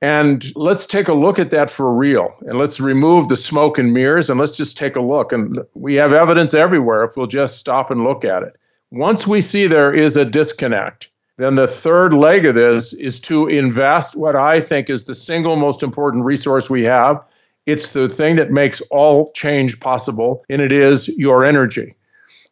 [0.00, 2.34] And let's take a look at that for real.
[2.42, 5.32] And let's remove the smoke and mirrors and let's just take a look.
[5.32, 8.56] And we have evidence everywhere if we'll just stop and look at it.
[8.92, 13.48] Once we see there is a disconnect, then the third leg of this is to
[13.48, 17.22] invest what I think is the single most important resource we have,
[17.66, 21.96] it's the thing that makes all change possible, and it is your energy.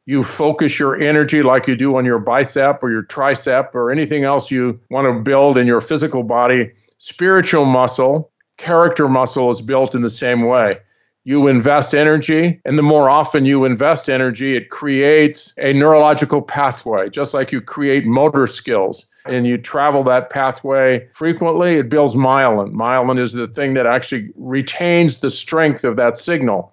[0.07, 4.25] You focus your energy like you do on your bicep or your tricep or anything
[4.25, 6.73] else you want to build in your physical body.
[6.99, 10.79] Spiritual muscle, character muscle is built in the same way.
[11.23, 17.09] You invest energy, and the more often you invest energy, it creates a neurological pathway,
[17.09, 22.73] just like you create motor skills and you travel that pathway frequently, it builds myelin.
[22.73, 26.73] Myelin is the thing that actually retains the strength of that signal.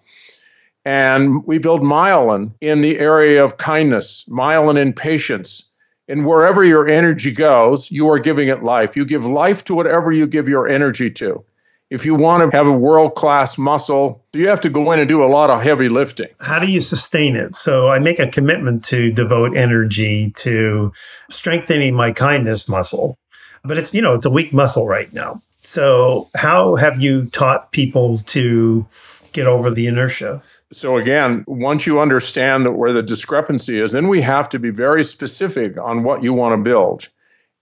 [0.83, 5.71] And we build myelin in the area of kindness, myelin in patience.
[6.07, 8.97] And wherever your energy goes, you are giving it life.
[8.97, 11.45] You give life to whatever you give your energy to
[11.91, 15.09] if you want to have a world class muscle, you have to go in and
[15.09, 16.29] do a lot of heavy lifting.
[16.39, 17.53] How do you sustain it?
[17.53, 20.93] So I make a commitment to devote energy to
[21.29, 23.17] strengthening my kindness muscle.
[23.65, 25.41] But it's, you know, it's a weak muscle right now.
[25.57, 28.87] So how have you taught people to
[29.33, 30.41] get over the inertia?
[30.71, 35.03] So again, once you understand where the discrepancy is, then we have to be very
[35.03, 37.09] specific on what you want to build.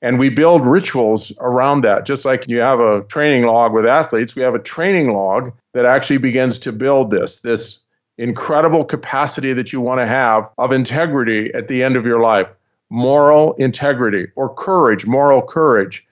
[0.02, 2.06] And we build rituals around that.
[2.06, 5.86] Just like you have a training log with athletes, we have a training log that
[5.86, 7.86] actually begins to build this, this
[8.18, 12.56] incredible capacity that you want to have of integrity at the end of your life,
[12.90, 16.06] moral integrity or courage, moral courage.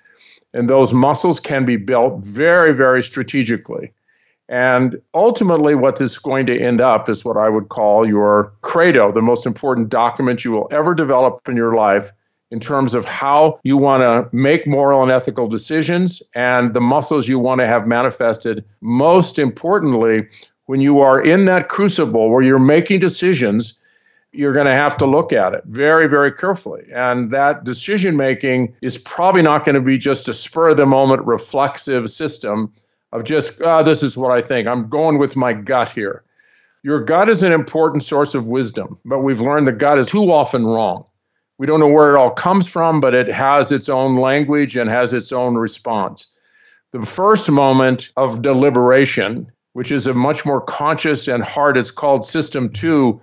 [0.53, 3.91] And those muscles can be built very, very strategically.
[4.49, 8.53] And ultimately, what this is going to end up is what I would call your
[8.61, 12.13] credo, the most important document you will ever develop in your life
[12.51, 17.27] in terms of how you want to make moral and ethical decisions and the muscles
[17.27, 18.63] you want to have manifested.
[18.81, 20.27] Most importantly,
[20.65, 23.79] when you are in that crucible where you're making decisions,
[24.31, 26.85] you're going to have to look at it very, very carefully.
[26.93, 30.85] And that decision making is probably not going to be just a spur of the
[30.85, 32.71] moment reflexive system
[33.11, 34.67] of just, oh, this is what I think.
[34.67, 36.23] I'm going with my gut here.
[36.83, 40.31] Your gut is an important source of wisdom, but we've learned the gut is too
[40.31, 41.05] often wrong.
[41.57, 44.89] We don't know where it all comes from, but it has its own language and
[44.89, 46.31] has its own response.
[46.91, 52.25] The first moment of deliberation, which is a much more conscious and hard, it's called
[52.25, 53.21] System Two,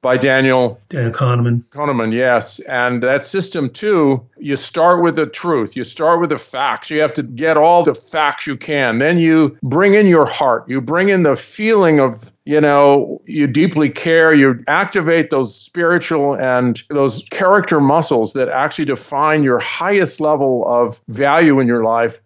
[0.00, 1.64] by Daniel Daniel Kahneman.
[1.70, 2.60] Kahneman, yes.
[2.60, 5.76] And that system two, you start with the truth.
[5.76, 6.90] You start with the facts.
[6.90, 8.98] You have to get all the facts you can.
[8.98, 10.68] Then you bring in your heart.
[10.68, 14.32] You bring in the feeling of, you know, you deeply care.
[14.32, 21.00] You activate those spiritual and those character muscles that actually define your highest level of
[21.08, 22.20] value in your life.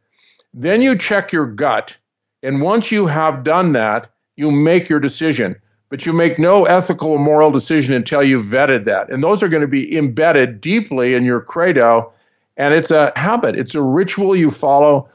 [0.53, 1.97] Then you check your gut.
[2.43, 5.57] And once you have done that, you make your decision
[5.93, 9.11] but you make no ethical or moral decision until you've vetted that.
[9.11, 12.11] And those are going to be embedded deeply in your credo.
[12.57, 15.11] And it's a habit, it's a ritual you follow,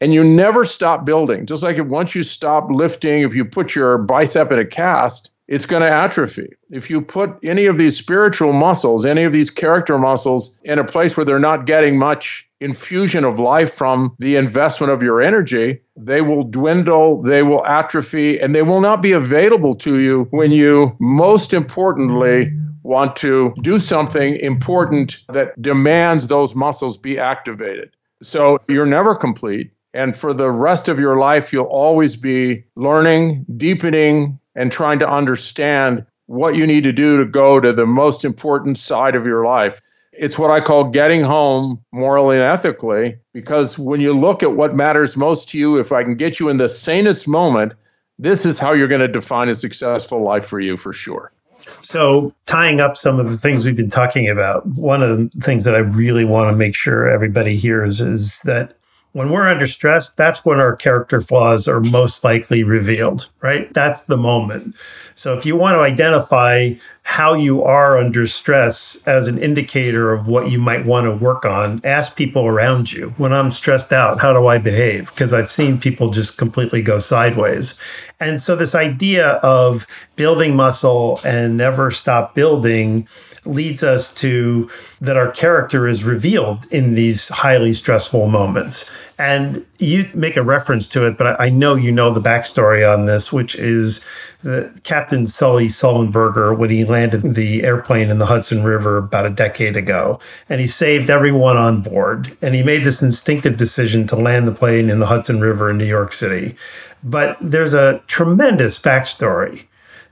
[0.00, 1.46] and you never stop building.
[1.46, 5.32] Just like if once you stop lifting, if you put your bicep in a cast,
[5.48, 6.52] it's going to atrophy.
[6.70, 10.84] If you put any of these spiritual muscles, any of these character muscles in a
[10.84, 15.80] place where they're not getting much infusion of life from the investment of your energy,
[15.96, 20.52] they will dwindle, they will atrophy, and they will not be available to you when
[20.52, 27.94] you, most importantly, want to do something important that demands those muscles be activated.
[28.22, 29.72] So you're never complete.
[29.92, 35.08] And for the rest of your life, you'll always be learning, deepening, and trying to
[35.08, 39.44] understand what you need to do to go to the most important side of your
[39.44, 39.80] life.
[40.20, 44.76] It's what I call getting home morally and ethically, because when you look at what
[44.76, 47.72] matters most to you, if I can get you in the sanest moment,
[48.18, 51.32] this is how you're going to define a successful life for you for sure.
[51.80, 55.64] So, tying up some of the things we've been talking about, one of the things
[55.64, 58.76] that I really want to make sure everybody hears is that
[59.12, 63.72] when we're under stress, that's when our character flaws are most likely revealed, right?
[63.72, 64.76] That's the moment.
[65.16, 70.28] So if you want to identify how you are under stress as an indicator of
[70.28, 73.12] what you might want to work on, ask people around you.
[73.16, 75.10] When I'm stressed out, how do I behave?
[75.10, 77.74] Because I've seen people just completely go sideways.
[78.20, 83.08] And so this idea of building muscle and never stop building
[83.50, 88.88] leads us to that our character is revealed in these highly stressful moments.
[89.18, 93.04] And you make a reference to it, but I know you know the backstory on
[93.04, 94.02] this, which is
[94.42, 99.30] the Captain Sully Sullenberger when he landed the airplane in the Hudson River about a
[99.30, 100.18] decade ago.
[100.48, 102.34] And he saved everyone on board.
[102.40, 105.76] And he made this instinctive decision to land the plane in the Hudson River in
[105.76, 106.56] New York City.
[107.04, 109.64] But there's a tremendous backstory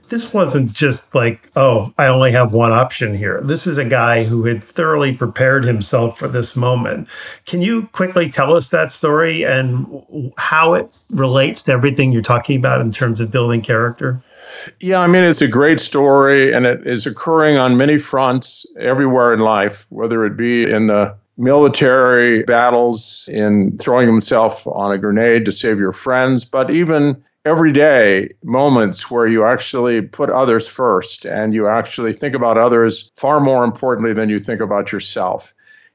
[0.09, 3.41] this wasn't just like, oh, I only have one option here.
[3.41, 7.07] This is a guy who had thoroughly prepared himself for this moment.
[7.45, 12.57] Can you quickly tell us that story and how it relates to everything you're talking
[12.57, 14.21] about in terms of building character?
[14.79, 19.33] Yeah, I mean, it's a great story and it is occurring on many fronts everywhere
[19.33, 25.45] in life, whether it be in the military battles, in throwing himself on a grenade
[25.45, 31.53] to save your friends, but even everyday moments where you actually put others first and
[31.53, 35.53] you actually think about others far more importantly than you think about yourself.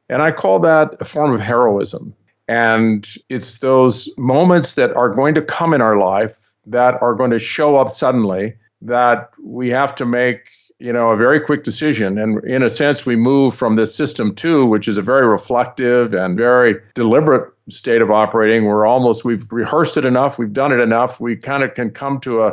[0.09, 2.15] And I call that a form of heroism.
[2.49, 7.31] And it's those moments that are going to come in our life that are going
[7.31, 10.49] to show up suddenly that we have to make
[10.85, 12.19] you know a very quick decision.
[12.19, 16.13] And in a sense we move from this system two which is a very reflective
[16.13, 18.67] and very deliberate state of operating.
[18.67, 20.39] We're almost we've rehearsed it enough.
[20.39, 21.21] We've done it enough.
[21.21, 22.49] We kind of can come to a,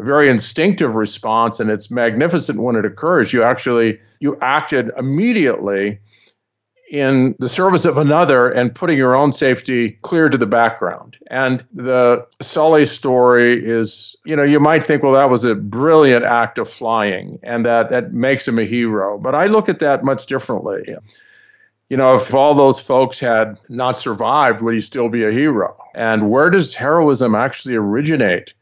[0.00, 1.60] a very instinctive response.
[1.60, 3.32] And it's magnificent when it occurs.
[3.32, 6.00] You actually you acted immediately
[6.90, 11.16] in the service of another and putting your own safety clear to the background.
[11.30, 16.24] And the Sully story is, you know, you might think, well, that was a brilliant
[16.24, 19.18] act of flying and that that makes him a hero.
[19.18, 20.96] But I look at that much differently.
[21.88, 25.76] you know, if all those folks had not survived, would he still be a hero?
[25.94, 28.52] And where does heroism actually originate?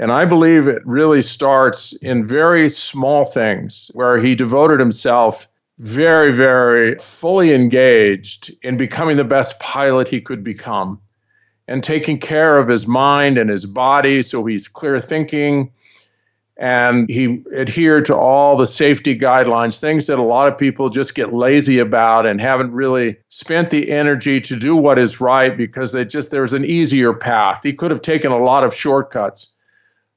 [0.00, 5.46] And I believe it really starts in very small things where he devoted himself
[5.82, 11.00] very, very fully engaged in becoming the best pilot he could become
[11.66, 15.72] and taking care of his mind and his body so he's clear thinking
[16.56, 21.16] and he adhered to all the safety guidelines, things that a lot of people just
[21.16, 25.90] get lazy about and haven't really spent the energy to do what is right because
[25.90, 27.64] they just there's an easier path.
[27.64, 29.56] He could have taken a lot of shortcuts.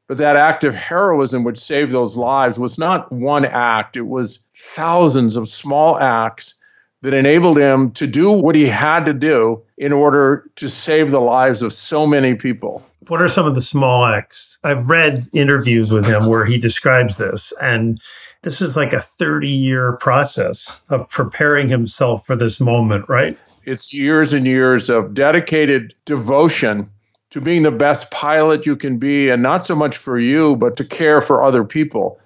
[0.07, 4.47] But that act of heroism which saved those lives was not one act, it was
[4.55, 6.61] thousands of small acts
[7.01, 11.19] that enabled him to do what he had to do in order to save the
[11.19, 12.83] lives of so many people.
[13.07, 14.57] What are some of the small acts?
[14.63, 18.01] I've read interviews with him where he describes this, and
[18.41, 23.37] this is like a 30 year process of preparing himself for this moment, right?
[23.65, 26.89] It's years and years of dedicated devotion
[27.35, 30.77] to being the best pilot you can be, and not so much for you, but
[30.77, 32.17] to care for other people.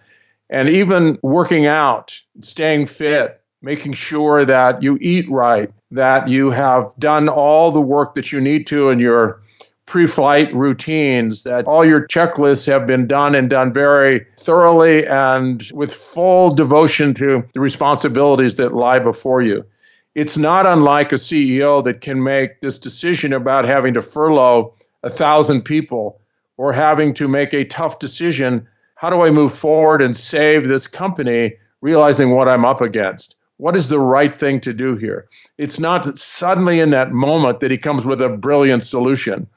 [0.51, 6.93] And even working out, staying fit, making sure that you eat right, that you have
[6.99, 9.41] done all the work that you need to in your
[9.87, 15.71] pre flight routines, that all your checklists have been done and done very thoroughly and
[15.73, 19.65] with full devotion to the responsibilities that lie before you.
[20.13, 25.09] It's not unlike a CEO that can make this decision about having to furlough a
[25.09, 26.19] thousand people
[26.57, 28.67] or having to make a tough decision.
[28.95, 33.37] How do I move forward and save this company, realizing what I'm up against?
[33.57, 35.27] What is the right thing to do here?
[35.57, 39.47] It's not suddenly in that moment that he comes with a brilliant solution.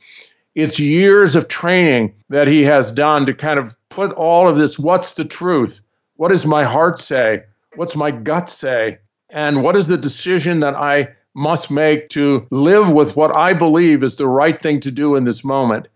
[0.54, 4.78] It's years of training that he has done to kind of put all of this
[4.78, 5.82] what's the truth?
[6.16, 7.44] What does my heart say?
[7.74, 8.98] What's my gut say?
[9.30, 14.02] And what is the decision that I must make to live with what I believe
[14.02, 15.88] is the right thing to do in this moment?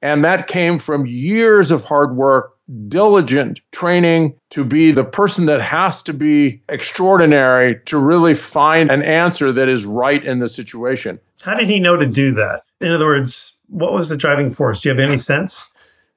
[0.00, 2.56] And that came from years of hard work,
[2.88, 9.02] diligent training to be the person that has to be extraordinary to really find an
[9.02, 11.18] answer that is right in the situation.
[11.40, 12.62] How did he know to do that?
[12.80, 14.80] In other words, what was the driving force?
[14.80, 15.68] Do you have any sense?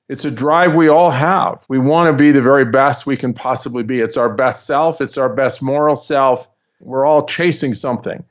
[0.10, 1.66] It's a drive we all have.
[1.70, 4.02] We want to be the very best we can possibly be.
[4.02, 6.50] It's our best self, it's our best moral self.
[6.82, 8.24] We're all chasing something.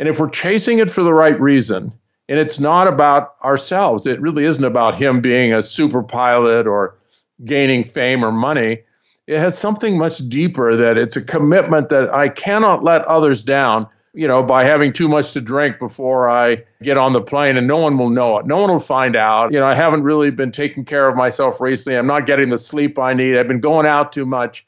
[0.00, 1.92] And if we're chasing it for the right reason,
[2.26, 6.96] and it's not about ourselves, it really isn't about him being a super pilot or
[7.44, 8.78] gaining fame or money.
[9.26, 13.88] It has something much deeper that it's a commitment that I cannot let others down,
[14.14, 17.66] you know, by having too much to drink before I get on the plane and
[17.66, 18.46] no one will know it.
[18.46, 19.52] No one will find out.
[19.52, 21.98] You know, I haven't really been taking care of myself recently.
[21.98, 23.36] I'm not getting the sleep I need.
[23.36, 24.66] I've been going out too much.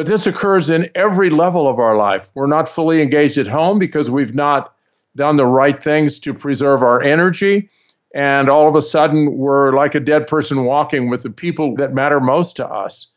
[0.00, 2.30] But this occurs in every level of our life.
[2.34, 4.72] We're not fully engaged at home because we've not
[5.14, 7.68] done the right things to preserve our energy
[8.14, 11.92] and all of a sudden we're like a dead person walking with the people that
[11.92, 13.12] matter most to us.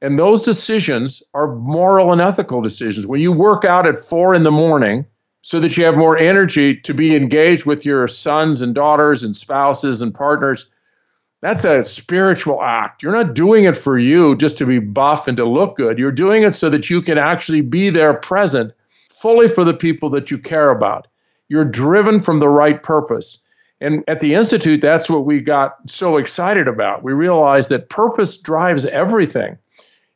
[0.00, 3.06] And those decisions are moral and ethical decisions.
[3.06, 5.04] When you work out at four in the morning
[5.42, 9.36] so that you have more energy to be engaged with your sons and daughters and
[9.36, 10.64] spouses and partners,
[11.42, 13.02] that's a spiritual act.
[13.02, 15.98] You're not doing it for you just to be buff and to look good.
[15.98, 18.72] You're doing it so that you can actually be there present
[19.10, 21.08] fully for the people that you care about.
[21.48, 23.44] You're driven from the right purpose.
[23.80, 27.02] And at the Institute, that's what we got so excited about.
[27.02, 29.58] We realized that purpose drives everything.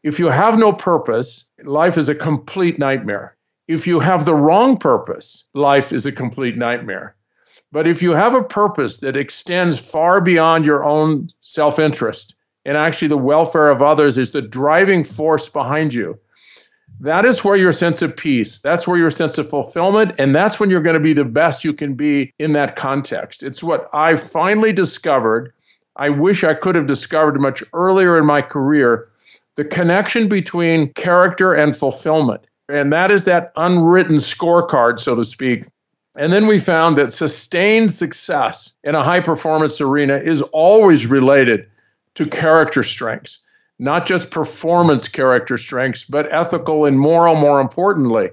[0.04, 3.36] If you have no purpose, life is a complete nightmare.
[3.66, 7.16] If you have the wrong purpose, life is a complete nightmare.
[7.72, 12.76] But if you have a purpose that extends far beyond your own self interest, and
[12.76, 16.18] actually the welfare of others is the driving force behind you,
[17.00, 20.58] that is where your sense of peace, that's where your sense of fulfillment, and that's
[20.58, 23.42] when you're going to be the best you can be in that context.
[23.42, 25.52] It's what I finally discovered.
[25.96, 29.08] I wish I could have discovered much earlier in my career
[29.56, 32.46] the connection between character and fulfillment.
[32.68, 35.64] And that is that unwritten scorecard, so to speak.
[36.16, 41.68] And then we found that sustained success in a high performance arena is always related
[42.14, 43.46] to character strengths
[43.78, 48.30] not just performance character strengths, but ethical and moral, more importantly.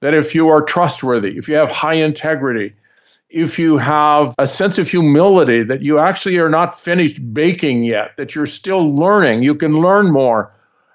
[0.00, 2.74] That if you are trustworthy, if you have high integrity,
[3.28, 8.16] if you have a sense of humility, that you actually are not finished baking yet,
[8.16, 10.52] that you're still learning, you can learn more.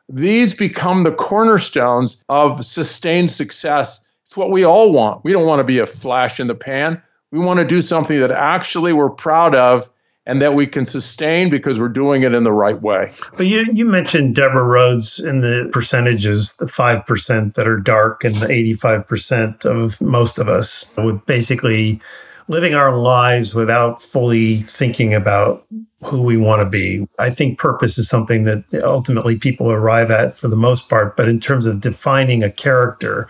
[0.10, 4.08] These become the cornerstones of sustained success.
[4.34, 5.24] It's what we all want.
[5.24, 7.00] We don't want to be a flash in the pan.
[7.30, 9.88] We want to do something that actually we're proud of
[10.26, 13.12] and that we can sustain because we're doing it in the right way.
[13.38, 18.34] But you, you mentioned Deborah Rhodes and the percentages, the 5% that are dark and
[18.38, 22.02] the 85% of most of us with basically
[22.48, 25.64] living our lives without fully thinking about
[26.04, 27.08] who we want to be.
[27.20, 31.16] I think purpose is something that ultimately people arrive at for the most part.
[31.16, 33.30] But in terms of defining a character,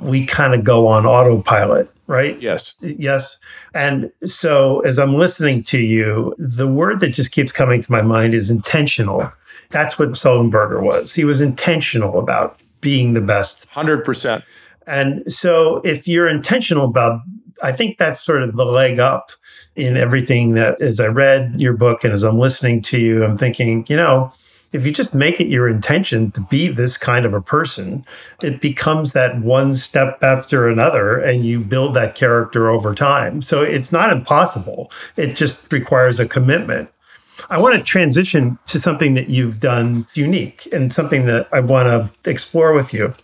[0.00, 2.40] we kind of go on autopilot, right?
[2.40, 2.74] Yes.
[2.80, 3.38] Yes.
[3.74, 8.02] And so as I'm listening to you, the word that just keeps coming to my
[8.02, 9.32] mind is intentional.
[9.70, 11.14] That's what Sullenberger was.
[11.14, 13.70] He was intentional about being the best.
[13.70, 14.42] 100%.
[14.86, 17.20] And so if you're intentional about
[17.62, 19.30] I think that's sort of the leg up
[19.76, 23.36] in everything that as I read your book and as I'm listening to you, I'm
[23.36, 24.32] thinking, you know,
[24.72, 28.04] if you just make it your intention to be this kind of a person,
[28.42, 33.42] it becomes that one step after another and you build that character over time.
[33.42, 34.90] So it's not impossible.
[35.16, 36.88] It just requires a commitment.
[37.48, 41.88] I want to transition to something that you've done unique and something that I want
[42.22, 43.14] to explore with you.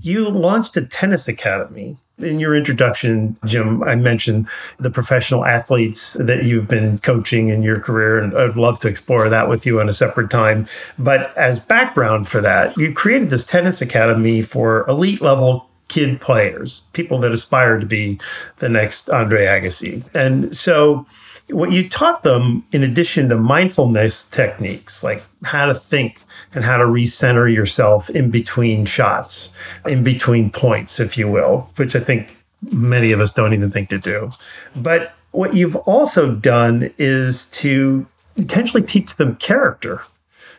[0.00, 4.48] You launched a tennis academy in your introduction, Jim, I mentioned
[4.78, 9.28] the professional athletes that you've been coaching in your career, and I'd love to explore
[9.28, 10.66] that with you on a separate time.
[10.98, 16.84] But as background for that, you created this tennis academy for elite level kid players,
[16.92, 18.20] people that aspire to be
[18.58, 20.04] the next Andre Agassi.
[20.14, 21.06] And so
[21.50, 26.20] what you taught them, in addition to mindfulness techniques like how to think
[26.54, 29.50] and how to recenter yourself in between shots,
[29.86, 32.36] in between points, if you will, which I think
[32.70, 34.30] many of us don't even think to do.
[34.76, 40.02] But what you've also done is to intentionally teach them character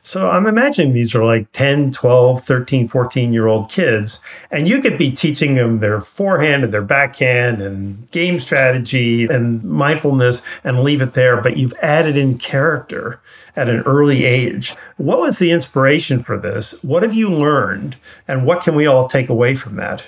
[0.01, 4.21] so I'm imagining these are like 10, 12, 13, 14 year old kids,
[4.51, 9.63] and you could be teaching them their forehand and their backhand and game strategy and
[9.63, 13.21] mindfulness and leave it there, but you've added in character
[13.55, 14.75] at an early age.
[14.97, 16.71] What was the inspiration for this?
[16.83, 17.97] What have you learned?
[18.27, 20.03] And what can we all take away from that?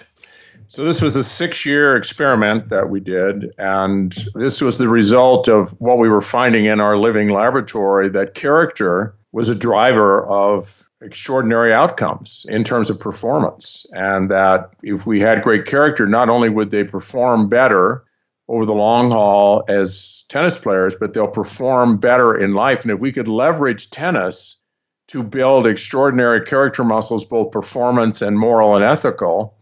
[0.68, 3.54] So, this was a six year experiment that we did.
[3.58, 8.36] And this was the result of what we were finding in our living laboratory that
[8.36, 13.86] character was a driver of extraordinary outcomes in terms of performance.
[13.92, 18.04] And that if we had great character, not only would they perform better
[18.48, 22.82] over the long haul as tennis players, but they'll perform better in life.
[22.82, 24.62] And if we could leverage tennis
[25.08, 29.58] to build extraordinary character muscles, both performance and moral and ethical,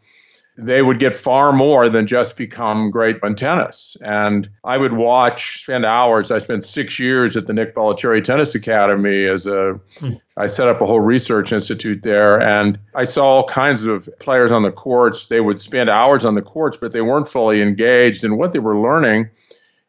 [0.61, 3.95] they would get far more than just become great tennis.
[4.01, 6.31] And I would watch, spend hours.
[6.31, 9.79] I spent six years at the Nick Bollettieri Tennis Academy as a.
[9.99, 10.13] Hmm.
[10.35, 14.51] I set up a whole research institute there, and I saw all kinds of players
[14.51, 15.27] on the courts.
[15.27, 18.59] They would spend hours on the courts, but they weren't fully engaged in what they
[18.59, 19.29] were learning.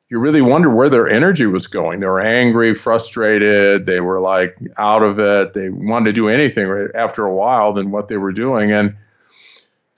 [0.09, 2.01] You really wonder where their energy was going.
[2.01, 3.87] They were angry, frustrated.
[3.87, 5.53] They were like out of it.
[5.53, 8.97] They wanted to do anything after a while than what they were doing, and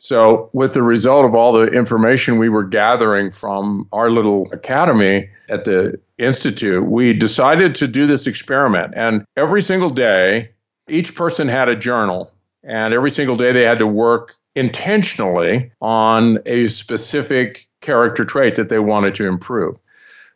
[0.04, 5.30] so, with the result of all the information we were gathering from our little academy
[5.48, 8.94] at the Institute, we decided to do this experiment.
[8.96, 10.50] And every single day,
[10.88, 12.32] each person had a journal,
[12.64, 18.70] and every single day they had to work intentionally on a specific character trait that
[18.70, 19.76] they wanted to improve.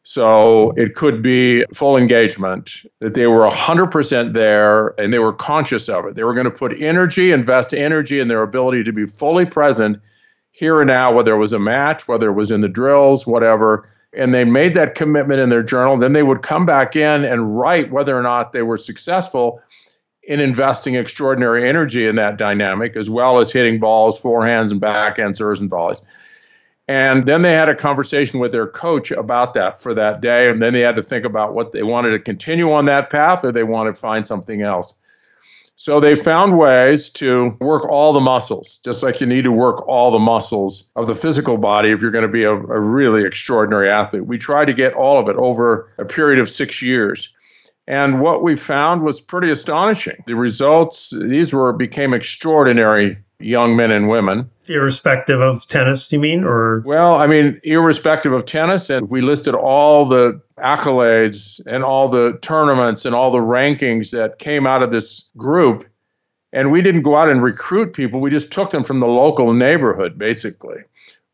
[0.08, 5.88] So it could be full engagement, that they were 100% there and they were conscious
[5.88, 6.14] of it.
[6.14, 9.98] They were going to put energy, invest energy in their ability to be fully present
[10.52, 13.90] here and now, whether it was a match, whether it was in the drills, whatever.
[14.16, 15.96] And they made that commitment in their journal.
[15.96, 19.60] Then they would come back in and write whether or not they were successful
[20.22, 25.38] in investing extraordinary energy in that dynamic, as well as hitting balls, forehands, and backhands,
[25.38, 26.00] serves, and volleys.
[26.88, 30.48] And then they had a conversation with their coach about that for that day.
[30.48, 33.44] And then they had to think about what they wanted to continue on that path
[33.44, 34.94] or they wanted to find something else.
[35.78, 39.86] So they found ways to work all the muscles, just like you need to work
[39.86, 43.24] all the muscles of the physical body if you're going to be a, a really
[43.26, 44.24] extraordinary athlete.
[44.24, 47.34] We tried to get all of it over a period of six years.
[47.86, 50.22] And what we found was pretty astonishing.
[50.26, 54.50] The results, these were became extraordinary young men and women.
[54.66, 56.44] Irrespective of tennis, you mean?
[56.44, 62.08] Or well, I mean, irrespective of tennis, and we listed all the accolades and all
[62.08, 65.84] the tournaments and all the rankings that came out of this group.
[66.52, 68.20] And we didn't go out and recruit people.
[68.20, 70.78] We just took them from the local neighborhood, basically.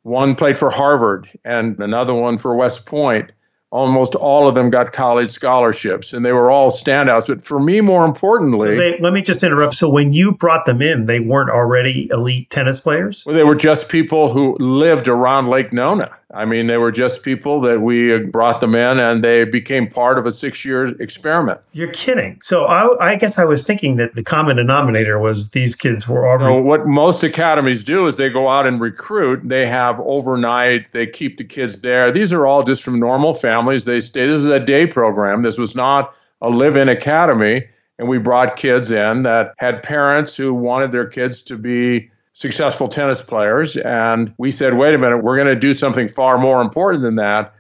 [0.03, 3.31] One played for Harvard and another one for West Point
[3.73, 7.27] almost all of them got college scholarships and they were all standouts.
[7.27, 9.75] But for me more importantly so they, let me just interrupt.
[9.75, 13.25] So when you brought them in they weren't already elite tennis players?
[13.27, 17.23] Well they were just people who lived around lake nona I mean, they were just
[17.23, 21.61] people that we brought them in and they became part of a six year experiment.
[21.73, 22.41] You're kidding.
[22.41, 26.27] So I, I, guess I was thinking that the common denominator was these kids were
[26.27, 26.55] already.
[26.55, 29.41] No, what most academies do is they go out and recruit.
[29.45, 32.11] They have overnight, they keep the kids there.
[32.11, 33.85] These are all just from normal families.
[33.85, 34.27] They stay.
[34.27, 35.43] This is a day program.
[35.43, 37.67] This was not a live in academy.
[37.99, 42.89] And we brought kids in that had parents who wanted their kids to be successful
[42.89, 43.77] tennis players.
[43.77, 47.17] And we said, wait a minute, we're going to do something far more important than
[47.17, 47.55] that.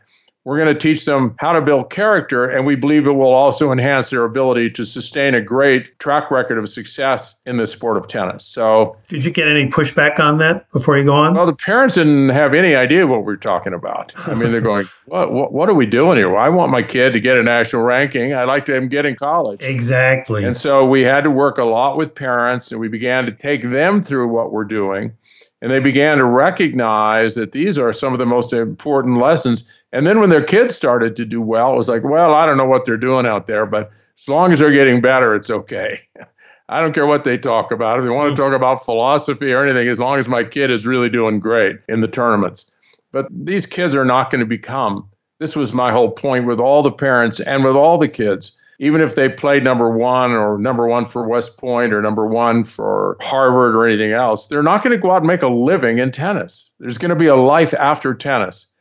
[0.44, 3.70] We're going to teach them how to build character, and we believe it will also
[3.70, 8.08] enhance their ability to sustain a great track record of success in the sport of
[8.08, 8.44] tennis.
[8.44, 11.34] So, did you get any pushback on that before you go on?
[11.34, 14.12] Well, the parents didn't have any idea what we are talking about.
[14.26, 16.30] I mean, they're going, what, what, what, are we doing here?
[16.30, 18.34] Well, I want my kid to get a national ranking.
[18.34, 19.62] I'd like to him get in college.
[19.62, 20.44] Exactly.
[20.44, 23.62] And so we had to work a lot with parents, and we began to take
[23.62, 25.12] them through what we're doing.
[25.60, 30.06] And they began to recognize that these are some of the most important lessons and
[30.06, 32.66] then when their kids started to do well, it was like, well, I don't know
[32.66, 35.98] what they're doing out there, but as long as they're getting better, it's okay.
[36.68, 37.98] I don't care what they talk about.
[37.98, 40.86] If they want to talk about philosophy or anything, as long as my kid is
[40.86, 42.72] really doing great in the tournaments.
[43.10, 45.08] But these kids are not going to become.
[45.38, 48.56] This was my whole point with all the parents and with all the kids.
[48.78, 52.64] Even if they played number one or number one for West Point or number one
[52.64, 55.98] for Harvard or anything else, they're not going to go out and make a living
[55.98, 56.74] in tennis.
[56.80, 58.71] There's going to be a life after tennis.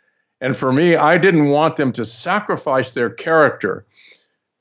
[0.42, 3.86] And for me, I didn't want them to sacrifice their character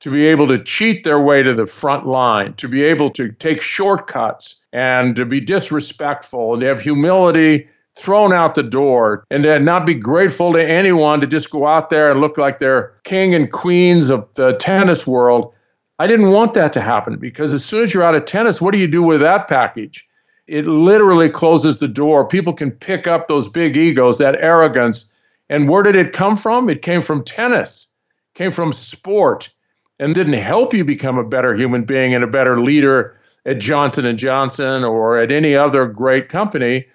[0.01, 3.33] to be able to cheat their way to the front line, to be able to
[3.33, 7.69] take shortcuts and to be disrespectful and to have humility
[7.99, 11.91] thrown out the door and to not be grateful to anyone to just go out
[11.91, 15.53] there and look like they're king and queens of the tennis world.
[15.99, 18.73] I didn't want that to happen because as soon as you're out of tennis, what
[18.73, 20.07] do you do with that package?
[20.47, 22.27] It literally closes the door.
[22.27, 25.15] People can pick up those big egos, that arrogance,
[25.51, 26.71] and where did it come from?
[26.71, 27.93] It came from tennis,
[28.35, 29.51] came from sport,
[29.99, 34.07] and didn't help you become a better human being and a better leader at Johnson
[34.07, 36.87] and Johnson or at any other great company.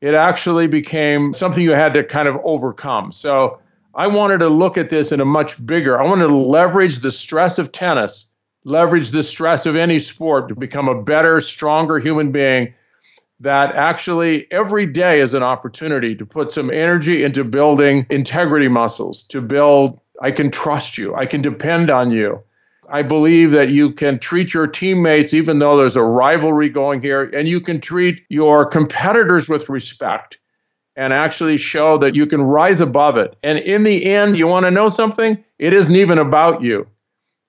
[0.00, 3.10] It actually became something you had to kind of overcome.
[3.10, 3.58] So
[3.96, 6.00] I wanted to look at this in a much bigger.
[6.00, 8.32] I wanted to leverage the stress of tennis,
[8.64, 12.74] leverage the stress of any sport to become a better, stronger human being
[13.40, 19.22] that actually every day is an opportunity to put some energy into building integrity muscles,
[19.24, 22.42] to build, I can trust you, I can depend on you.
[22.90, 27.24] I believe that you can treat your teammates, even though there's a rivalry going here,
[27.24, 30.38] and you can treat your competitors with respect
[30.96, 33.36] and actually show that you can rise above it.
[33.42, 35.44] And in the end, you want to know something?
[35.58, 36.88] It isn't even about you.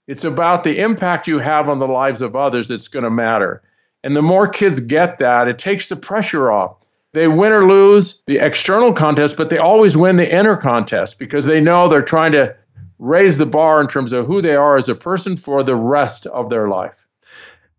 [0.07, 3.63] It's about the impact you have on the lives of others that's going to matter.
[4.03, 6.85] And the more kids get that, it takes the pressure off.
[7.11, 11.45] They win or lose the external contest, but they always win the inner contest because
[11.45, 12.55] they know they're trying to
[12.99, 16.27] raise the bar in terms of who they are as a person for the rest
[16.27, 17.07] of their life.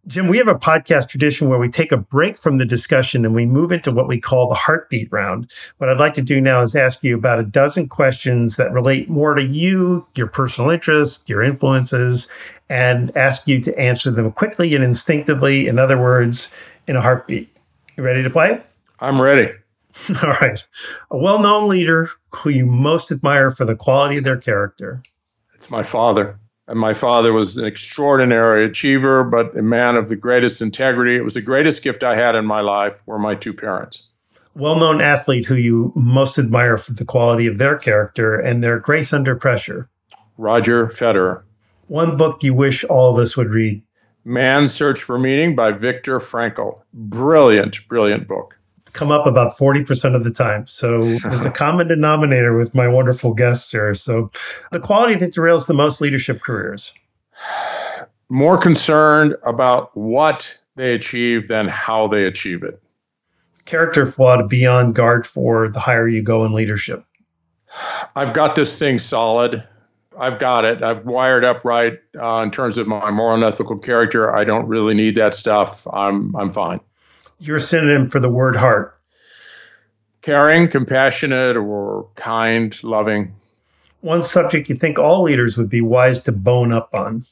[0.07, 3.35] Jim, we have a podcast tradition where we take a break from the discussion and
[3.35, 5.51] we move into what we call the heartbeat round.
[5.77, 9.11] What I'd like to do now is ask you about a dozen questions that relate
[9.11, 12.29] more to you, your personal interests, your influences,
[12.71, 15.67] and ask you to answer them quickly and instinctively.
[15.67, 16.49] In other words,
[16.87, 17.55] in a heartbeat.
[17.97, 18.63] You ready to play?
[19.01, 19.53] I'm ready.
[20.23, 20.65] All right.
[21.11, 25.03] A well known leader who you most admire for the quality of their character.
[25.55, 26.39] It's my father.
[26.69, 31.17] And my father was an extraordinary achiever, but a man of the greatest integrity.
[31.17, 34.05] It was the greatest gift I had in my life were my two parents.
[34.55, 38.79] Well known athlete who you most admire for the quality of their character and their
[38.79, 39.89] grace under pressure.
[40.39, 41.43] Roger Federer.
[41.91, 43.83] One book you wish all of us would read.
[44.25, 46.83] Man's Search for Meaning by Viktor Frankl.
[46.95, 48.61] Brilliant, brilliant book.
[48.93, 50.69] come up about 40% of the time.
[50.69, 53.93] So there's a common denominator with my wonderful guests here.
[53.97, 54.31] So
[54.71, 56.95] the quality that derails the most leadership careers.
[58.29, 62.81] More concerned about what they achieve than how they achieve it.
[63.65, 67.05] Character flaw to be on guard for the higher you go in leadership.
[68.15, 69.67] I've got this thing solid.
[70.19, 70.83] I've got it.
[70.83, 74.35] I've wired up right uh, in terms of my moral and ethical character.
[74.35, 75.87] I don't really need that stuff.
[75.93, 76.81] I'm I'm fine.
[77.39, 78.99] You're synonym for the word heart.
[80.23, 83.35] Caring, compassionate, or kind, loving.
[84.03, 87.25] One subject you think all leaders would be wise to bone up on.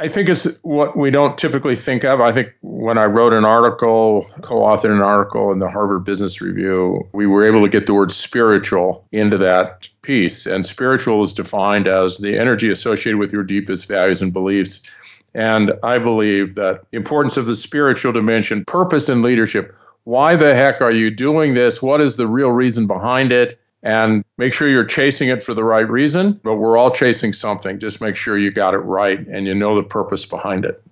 [0.00, 2.20] I think it's what we don't typically think of.
[2.20, 6.40] I think when I wrote an article, co authored an article in the Harvard Business
[6.40, 10.46] Review, we were able to get the word spiritual into that piece.
[10.46, 14.88] And spiritual is defined as the energy associated with your deepest values and beliefs.
[15.34, 19.74] And I believe that the importance of the spiritual dimension, purpose in leadership.
[20.04, 21.82] Why the heck are you doing this?
[21.82, 23.58] What is the real reason behind it?
[23.82, 26.40] And make sure you're chasing it for the right reason.
[26.42, 27.78] But we're all chasing something.
[27.78, 30.82] Just make sure you got it right and you know the purpose behind it.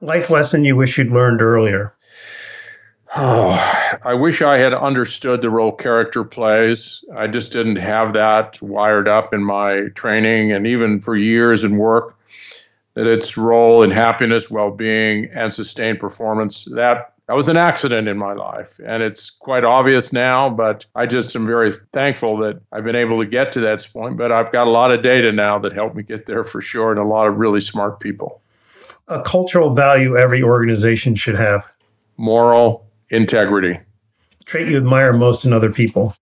[0.00, 1.94] Life lesson you wish you'd learned earlier.
[3.16, 7.02] Oh, I wish I had understood the role character plays.
[7.16, 11.78] I just didn't have that wired up in my training and even for years in
[11.78, 12.14] work.
[12.94, 18.08] That its role in happiness, well being, and sustained performance, that that was an accident
[18.08, 18.80] in my life.
[18.84, 23.18] And it's quite obvious now, but I just am very thankful that I've been able
[23.18, 24.16] to get to that point.
[24.16, 26.90] But I've got a lot of data now that helped me get there for sure,
[26.90, 28.40] and a lot of really smart people.
[29.08, 31.70] A cultural value every organization should have
[32.16, 33.78] moral integrity.
[34.46, 36.14] Trait you admire most in other people.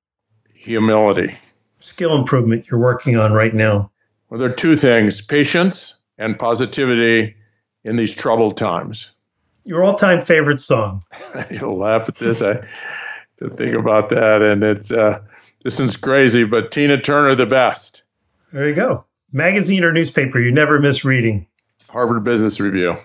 [0.55, 1.37] Humility.
[1.79, 3.93] Skill improvement you're working on right now.
[4.29, 7.37] Well, there are two things patience and positivity
[7.85, 9.13] in these troubled times.
[9.67, 11.03] Your all-time favorite song?
[11.51, 12.41] You'll laugh at this.
[12.41, 12.67] I
[13.39, 15.21] to think about that, and it's uh,
[15.65, 18.05] this is crazy, but Tina Turner, the best.
[18.53, 19.05] There you go.
[19.33, 21.47] Magazine or newspaper you never miss reading.
[21.89, 22.97] Harvard Business Review.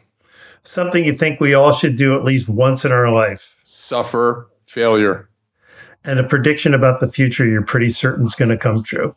[0.64, 3.58] Something you think we all should do at least once in our life.
[3.64, 5.30] Suffer failure.
[6.04, 9.16] And a prediction about the future you're pretty certain is going to come true.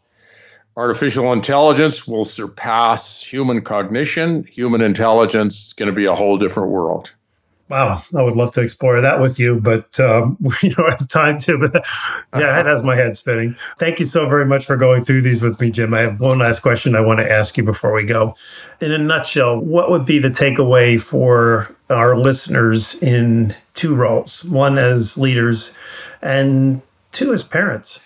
[0.76, 4.44] Artificial intelligence will surpass human cognition.
[4.44, 7.14] Human intelligence is going to be a whole different world.
[7.70, 11.38] Wow, I would love to explore that with you, but um, we don't have time
[11.40, 11.58] to.
[11.58, 11.74] But
[12.34, 13.56] yeah, that has my head spinning.
[13.78, 15.94] Thank you so very much for going through these with me, Jim.
[15.94, 18.34] I have one last question I want to ask you before we go.
[18.80, 24.44] In a nutshell, what would be the takeaway for our listeners in two roles?
[24.44, 25.72] One as leaders,
[26.20, 27.98] and two as parents.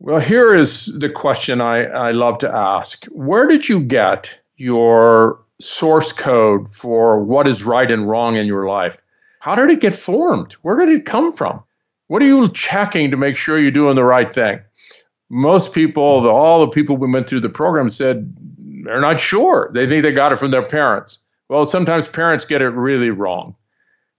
[0.00, 5.43] Well, here is the question I, I love to ask Where did you get your
[5.60, 9.00] source code for what is right and wrong in your life.
[9.40, 10.54] How did it get formed?
[10.62, 11.62] Where did it come from?
[12.08, 14.60] What are you checking to make sure you're doing the right thing?
[15.30, 18.34] Most people, the, all the people we went through the program said
[18.84, 19.70] they're not sure.
[19.74, 21.18] They think they got it from their parents.
[21.48, 23.54] Well, sometimes parents get it really wrong,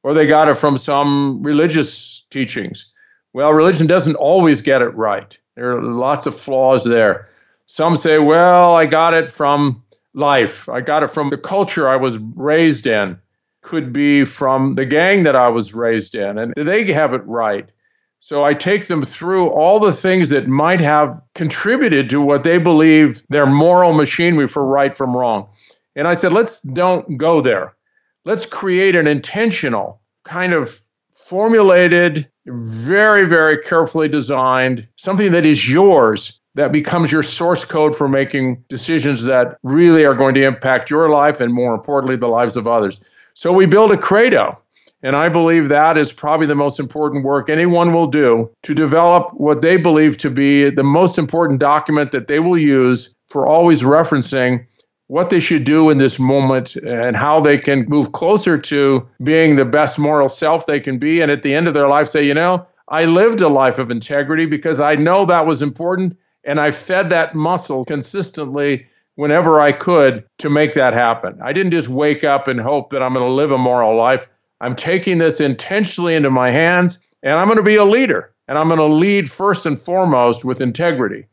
[0.03, 2.91] or they got it from some religious teachings.
[3.33, 5.37] Well, religion doesn't always get it right.
[5.55, 7.29] There are lots of flaws there.
[7.65, 9.83] Some say, well, I got it from
[10.15, 10.67] life.
[10.69, 13.19] I got it from the culture I was raised in,
[13.61, 17.71] could be from the gang that I was raised in, and they have it right.
[18.19, 22.57] So I take them through all the things that might have contributed to what they
[22.57, 25.47] believe their moral machinery for right from wrong.
[25.95, 27.75] And I said, let's don't go there.
[28.23, 30.79] Let's create an intentional kind of
[31.11, 38.07] formulated, very, very carefully designed, something that is yours that becomes your source code for
[38.07, 42.55] making decisions that really are going to impact your life and more importantly the lives
[42.55, 42.99] of others.
[43.33, 44.57] So we build a credo
[45.03, 49.31] and i believe that is probably the most important work anyone will do to develop
[49.33, 53.83] what they believe to be the most important document that they will use for always
[53.83, 54.65] referencing
[55.07, 59.55] what they should do in this moment and how they can move closer to being
[59.55, 62.25] the best moral self they can be and at the end of their life say
[62.25, 66.59] you know I lived a life of integrity because I know that was important and
[66.59, 71.39] I fed that muscle consistently whenever I could to make that happen.
[71.41, 74.27] I didn't just wake up and hope that I'm going to live a moral life.
[74.61, 78.31] I'm taking this intentionally into my hands and I'm going to be a leader.
[78.47, 81.25] And I'm going to lead first and foremost with integrity,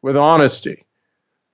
[0.00, 0.86] with honesty,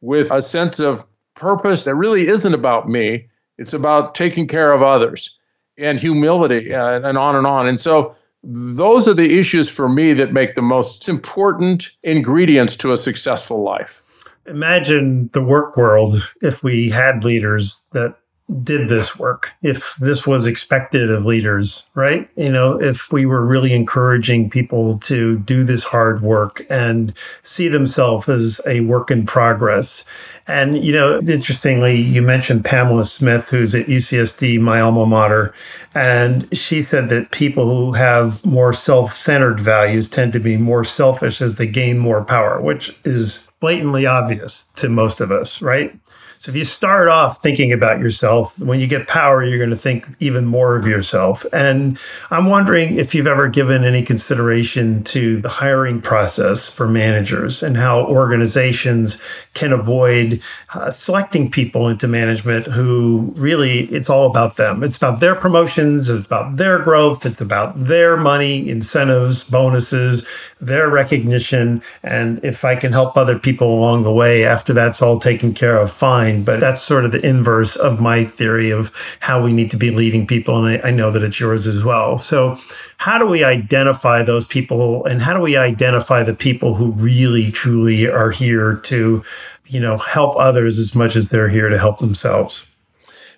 [0.01, 1.05] with a sense of
[1.35, 3.27] purpose that really isn't about me.
[3.59, 5.37] It's about taking care of others
[5.77, 7.67] and humility and, and on and on.
[7.67, 12.93] And so those are the issues for me that make the most important ingredients to
[12.93, 14.03] a successful life.
[14.47, 18.17] Imagine the work world if we had leaders that
[18.63, 22.29] did this work, if this was expected of leaders, right?
[22.37, 27.69] You know, if we were really encouraging people to do this hard work and see
[27.69, 30.05] themselves as a work in progress
[30.51, 35.55] and, you know, interestingly, you mentioned Pamela Smith, who's at UCSD, my alma mater.
[35.95, 40.83] And she said that people who have more self centered values tend to be more
[40.83, 45.97] selfish as they gain more power, which is blatantly obvious to most of us, right?
[46.41, 49.77] So if you start off thinking about yourself, when you get power, you're going to
[49.77, 51.45] think even more of yourself.
[51.53, 51.99] And
[52.31, 57.77] I'm wondering if you've ever given any consideration to the hiring process for managers and
[57.77, 59.21] how organizations
[59.53, 60.41] can avoid
[60.73, 64.83] uh, selecting people into management who really it's all about them.
[64.83, 70.25] It's about their promotions, it's about their growth, it's about their money, incentives, bonuses,
[70.59, 71.83] their recognition.
[72.03, 74.45] And if I can help other people people along the way.
[74.45, 76.30] After that's all taken care of, fine.
[76.39, 79.91] But that's sort of the inverse of my theory of how we need to be
[79.91, 80.65] leading people.
[80.65, 82.19] And I, I know that it's yours as well.
[82.19, 82.59] So,
[82.99, 87.51] how do we identify those people and how do we identify the people who really,
[87.51, 89.23] truly are here to,
[89.67, 92.65] you know, help others as much as they're here to help themselves?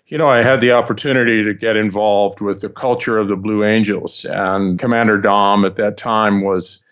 [0.06, 3.64] You know, I had the opportunity to get involved with the culture of the Blue
[3.64, 6.84] Angels, and Commander Dom at that time was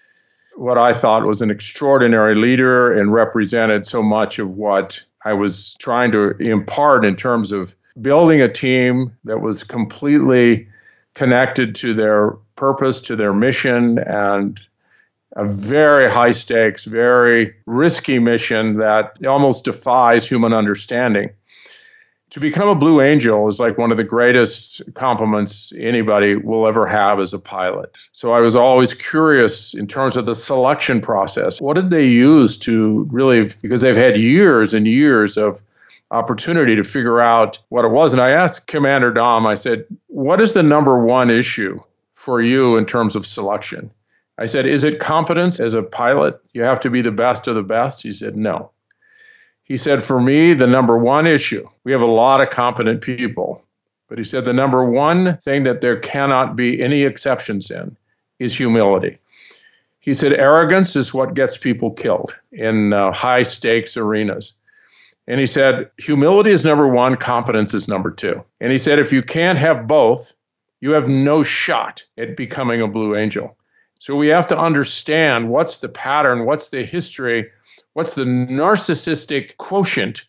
[0.57, 5.75] what I thought was an extraordinary leader and represented so much of what I was
[5.75, 10.69] trying to impart in terms of building a team that was completely
[11.15, 14.61] connected to their purpose, to their mission, and
[15.37, 21.31] a very high stakes, very risky mission that almost defies human understanding
[22.31, 26.87] to become a Blue Angel is like one of the greatest compliments anybody will ever
[26.87, 27.97] have as a pilot.
[28.13, 31.61] So I was always curious in terms of the selection process.
[31.61, 35.63] What did they use to really, because they've had years and years of
[36.11, 38.13] opportunity to figure out what it was.
[38.13, 41.81] And I asked Commander Dom, I said, what is the number one issue
[42.15, 43.91] for you in terms of selection?
[44.39, 46.41] I said, is it competence as a pilot?
[46.53, 48.03] You have to be the best of the best?
[48.03, 48.71] He said, no.
[49.71, 53.63] He said, For me, the number one issue, we have a lot of competent people,
[54.09, 57.97] but he said the number one thing that there cannot be any exceptions in
[58.41, 59.19] is humility.
[60.01, 64.55] He said, Arrogance is what gets people killed in uh, high stakes arenas.
[65.29, 68.43] And he said, Humility is number one, competence is number two.
[68.61, 70.35] And he said, If you can't have both,
[70.81, 73.57] you have no shot at becoming a Blue Angel.
[74.01, 77.53] So we have to understand what's the pattern, what's the history
[77.95, 80.25] what's the narcissistic quotient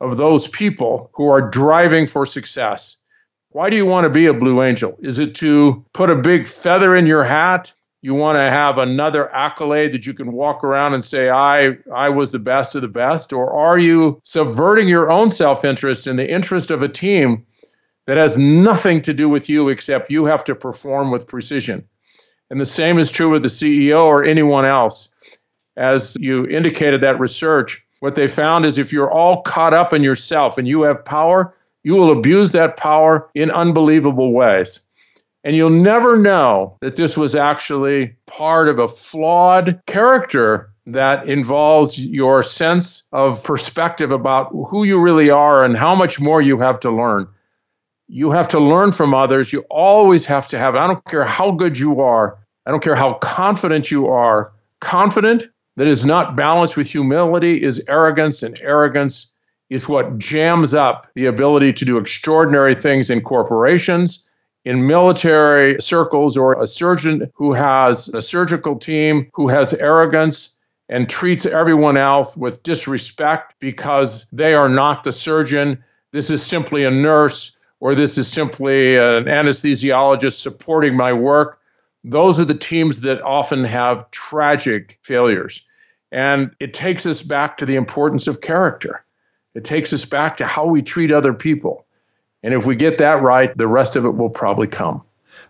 [0.00, 2.98] of those people who are driving for success?
[3.50, 4.96] Why do you want to be a Blue Angel?
[5.00, 7.72] Is it to put a big feather in your hat?
[8.02, 12.10] You want to have another accolade that you can walk around and say, I, I
[12.10, 13.32] was the best of the best?
[13.32, 17.46] Or are you subverting your own self interest in the interest of a team
[18.06, 21.88] that has nothing to do with you except you have to perform with precision?
[22.50, 25.13] And the same is true with the CEO or anyone else
[25.76, 30.02] as you indicated that research, what they found is if you're all caught up in
[30.02, 34.80] yourself and you have power, you will abuse that power in unbelievable ways.
[35.42, 41.98] And you'll never know that this was actually part of a flawed character that involves
[41.98, 46.80] your sense of perspective about who you really are and how much more you have
[46.80, 47.26] to learn.
[48.06, 49.52] You have to learn from others.
[49.52, 52.96] You always have to have, I don't care how good you are, I don't care
[52.96, 55.44] how confident you are, confident
[55.76, 59.34] that is not balanced with humility is arrogance, and arrogance
[59.70, 64.28] is what jams up the ability to do extraordinary things in corporations,
[64.64, 71.08] in military circles, or a surgeon who has a surgical team who has arrogance and
[71.08, 75.82] treats everyone else with disrespect because they are not the surgeon.
[76.12, 81.58] This is simply a nurse, or this is simply an anesthesiologist supporting my work
[82.04, 85.66] those are the teams that often have tragic failures.
[86.12, 89.04] And it takes us back to the importance of character.
[89.54, 91.86] It takes us back to how we treat other people.
[92.42, 95.02] And if we get that right, the rest of it will probably come.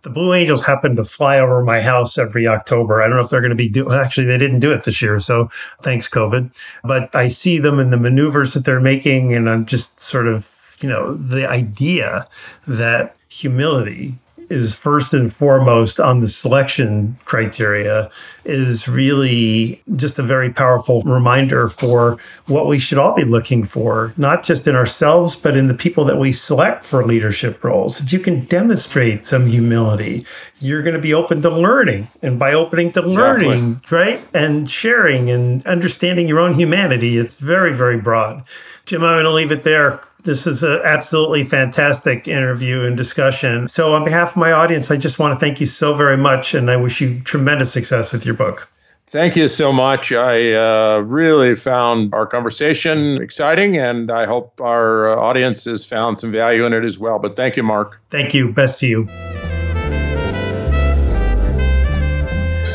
[0.03, 3.03] The Blue Angels happen to fly over my house every October.
[3.03, 3.93] I don't know if they're going to be doing.
[3.93, 5.51] Actually, they didn't do it this year, so
[5.83, 6.55] thanks COVID.
[6.85, 10.77] But I see them in the maneuvers that they're making, and I'm just sort of,
[10.81, 12.27] you know, the idea
[12.67, 14.19] that humility
[14.51, 18.11] is first and foremost on the selection criteria
[18.45, 24.13] is really just a very powerful reminder for what we should all be looking for,
[24.17, 28.01] not just in ourselves, but in the people that we select for leadership roles.
[28.01, 30.27] If you can demonstrate some humility,
[30.61, 32.09] you're going to be open to learning.
[32.23, 33.99] And by opening to learning, exactly.
[33.99, 38.45] right, and sharing and understanding your own humanity, it's very, very broad.
[38.87, 40.01] Jim, I'm going to leave it there.
[40.25, 43.67] This is an absolutely fantastic interview and discussion.
[43.67, 46.53] So, on behalf of my audience, I just want to thank you so very much,
[46.53, 48.69] and I wish you tremendous success with your book.
[49.07, 50.13] Thank you so much.
[50.13, 56.19] I uh, really found our conversation exciting, and I hope our uh, audience has found
[56.19, 57.19] some value in it as well.
[57.19, 58.03] But thank you, Mark.
[58.11, 58.53] Thank you.
[58.53, 59.05] Best to you.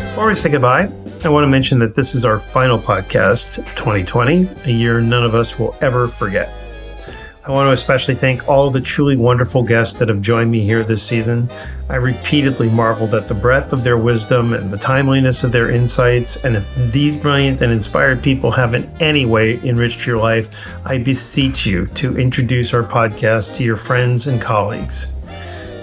[0.09, 0.87] Before we say goodbye,
[1.21, 5.35] I want to mention that this is our final podcast, 2020, a year none of
[5.35, 6.49] us will ever forget.
[7.43, 10.81] I want to especially thank all the truly wonderful guests that have joined me here
[10.81, 11.49] this season.
[11.89, 16.37] I repeatedly marveled at the breadth of their wisdom and the timeliness of their insights.
[16.45, 20.49] And if these brilliant and inspired people have in any way enriched your life,
[20.85, 25.07] I beseech you to introduce our podcast to your friends and colleagues.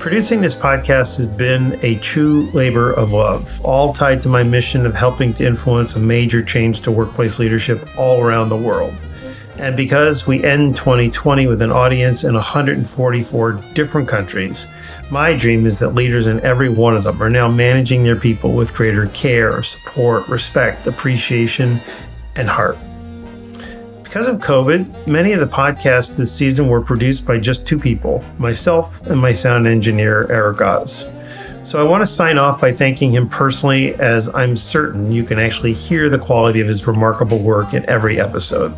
[0.07, 4.86] Producing this podcast has been a true labor of love, all tied to my mission
[4.86, 8.94] of helping to influence a major change to workplace leadership all around the world.
[9.59, 14.68] And because we end 2020 with an audience in 144 different countries,
[15.11, 18.52] my dream is that leaders in every one of them are now managing their people
[18.52, 21.80] with greater care, support, respect, appreciation,
[22.36, 22.78] and heart.
[24.17, 28.25] Because of COVID, many of the podcasts this season were produced by just two people
[28.39, 31.07] myself and my sound engineer, Eric Oz.
[31.62, 35.39] So I want to sign off by thanking him personally, as I'm certain you can
[35.39, 38.75] actually hear the quality of his remarkable work in every episode.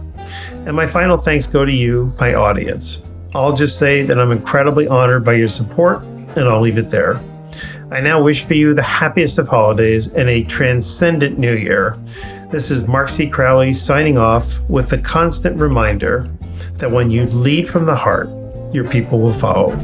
[0.66, 3.00] And my final thanks go to you, my audience.
[3.32, 7.20] I'll just say that I'm incredibly honored by your support and I'll leave it there.
[7.92, 11.96] I now wish for you the happiest of holidays and a transcendent new year.
[12.50, 13.28] This is Mark C.
[13.28, 16.26] Crowley signing off with the constant reminder
[16.76, 18.30] that when you lead from the heart,
[18.72, 19.76] your people will follow.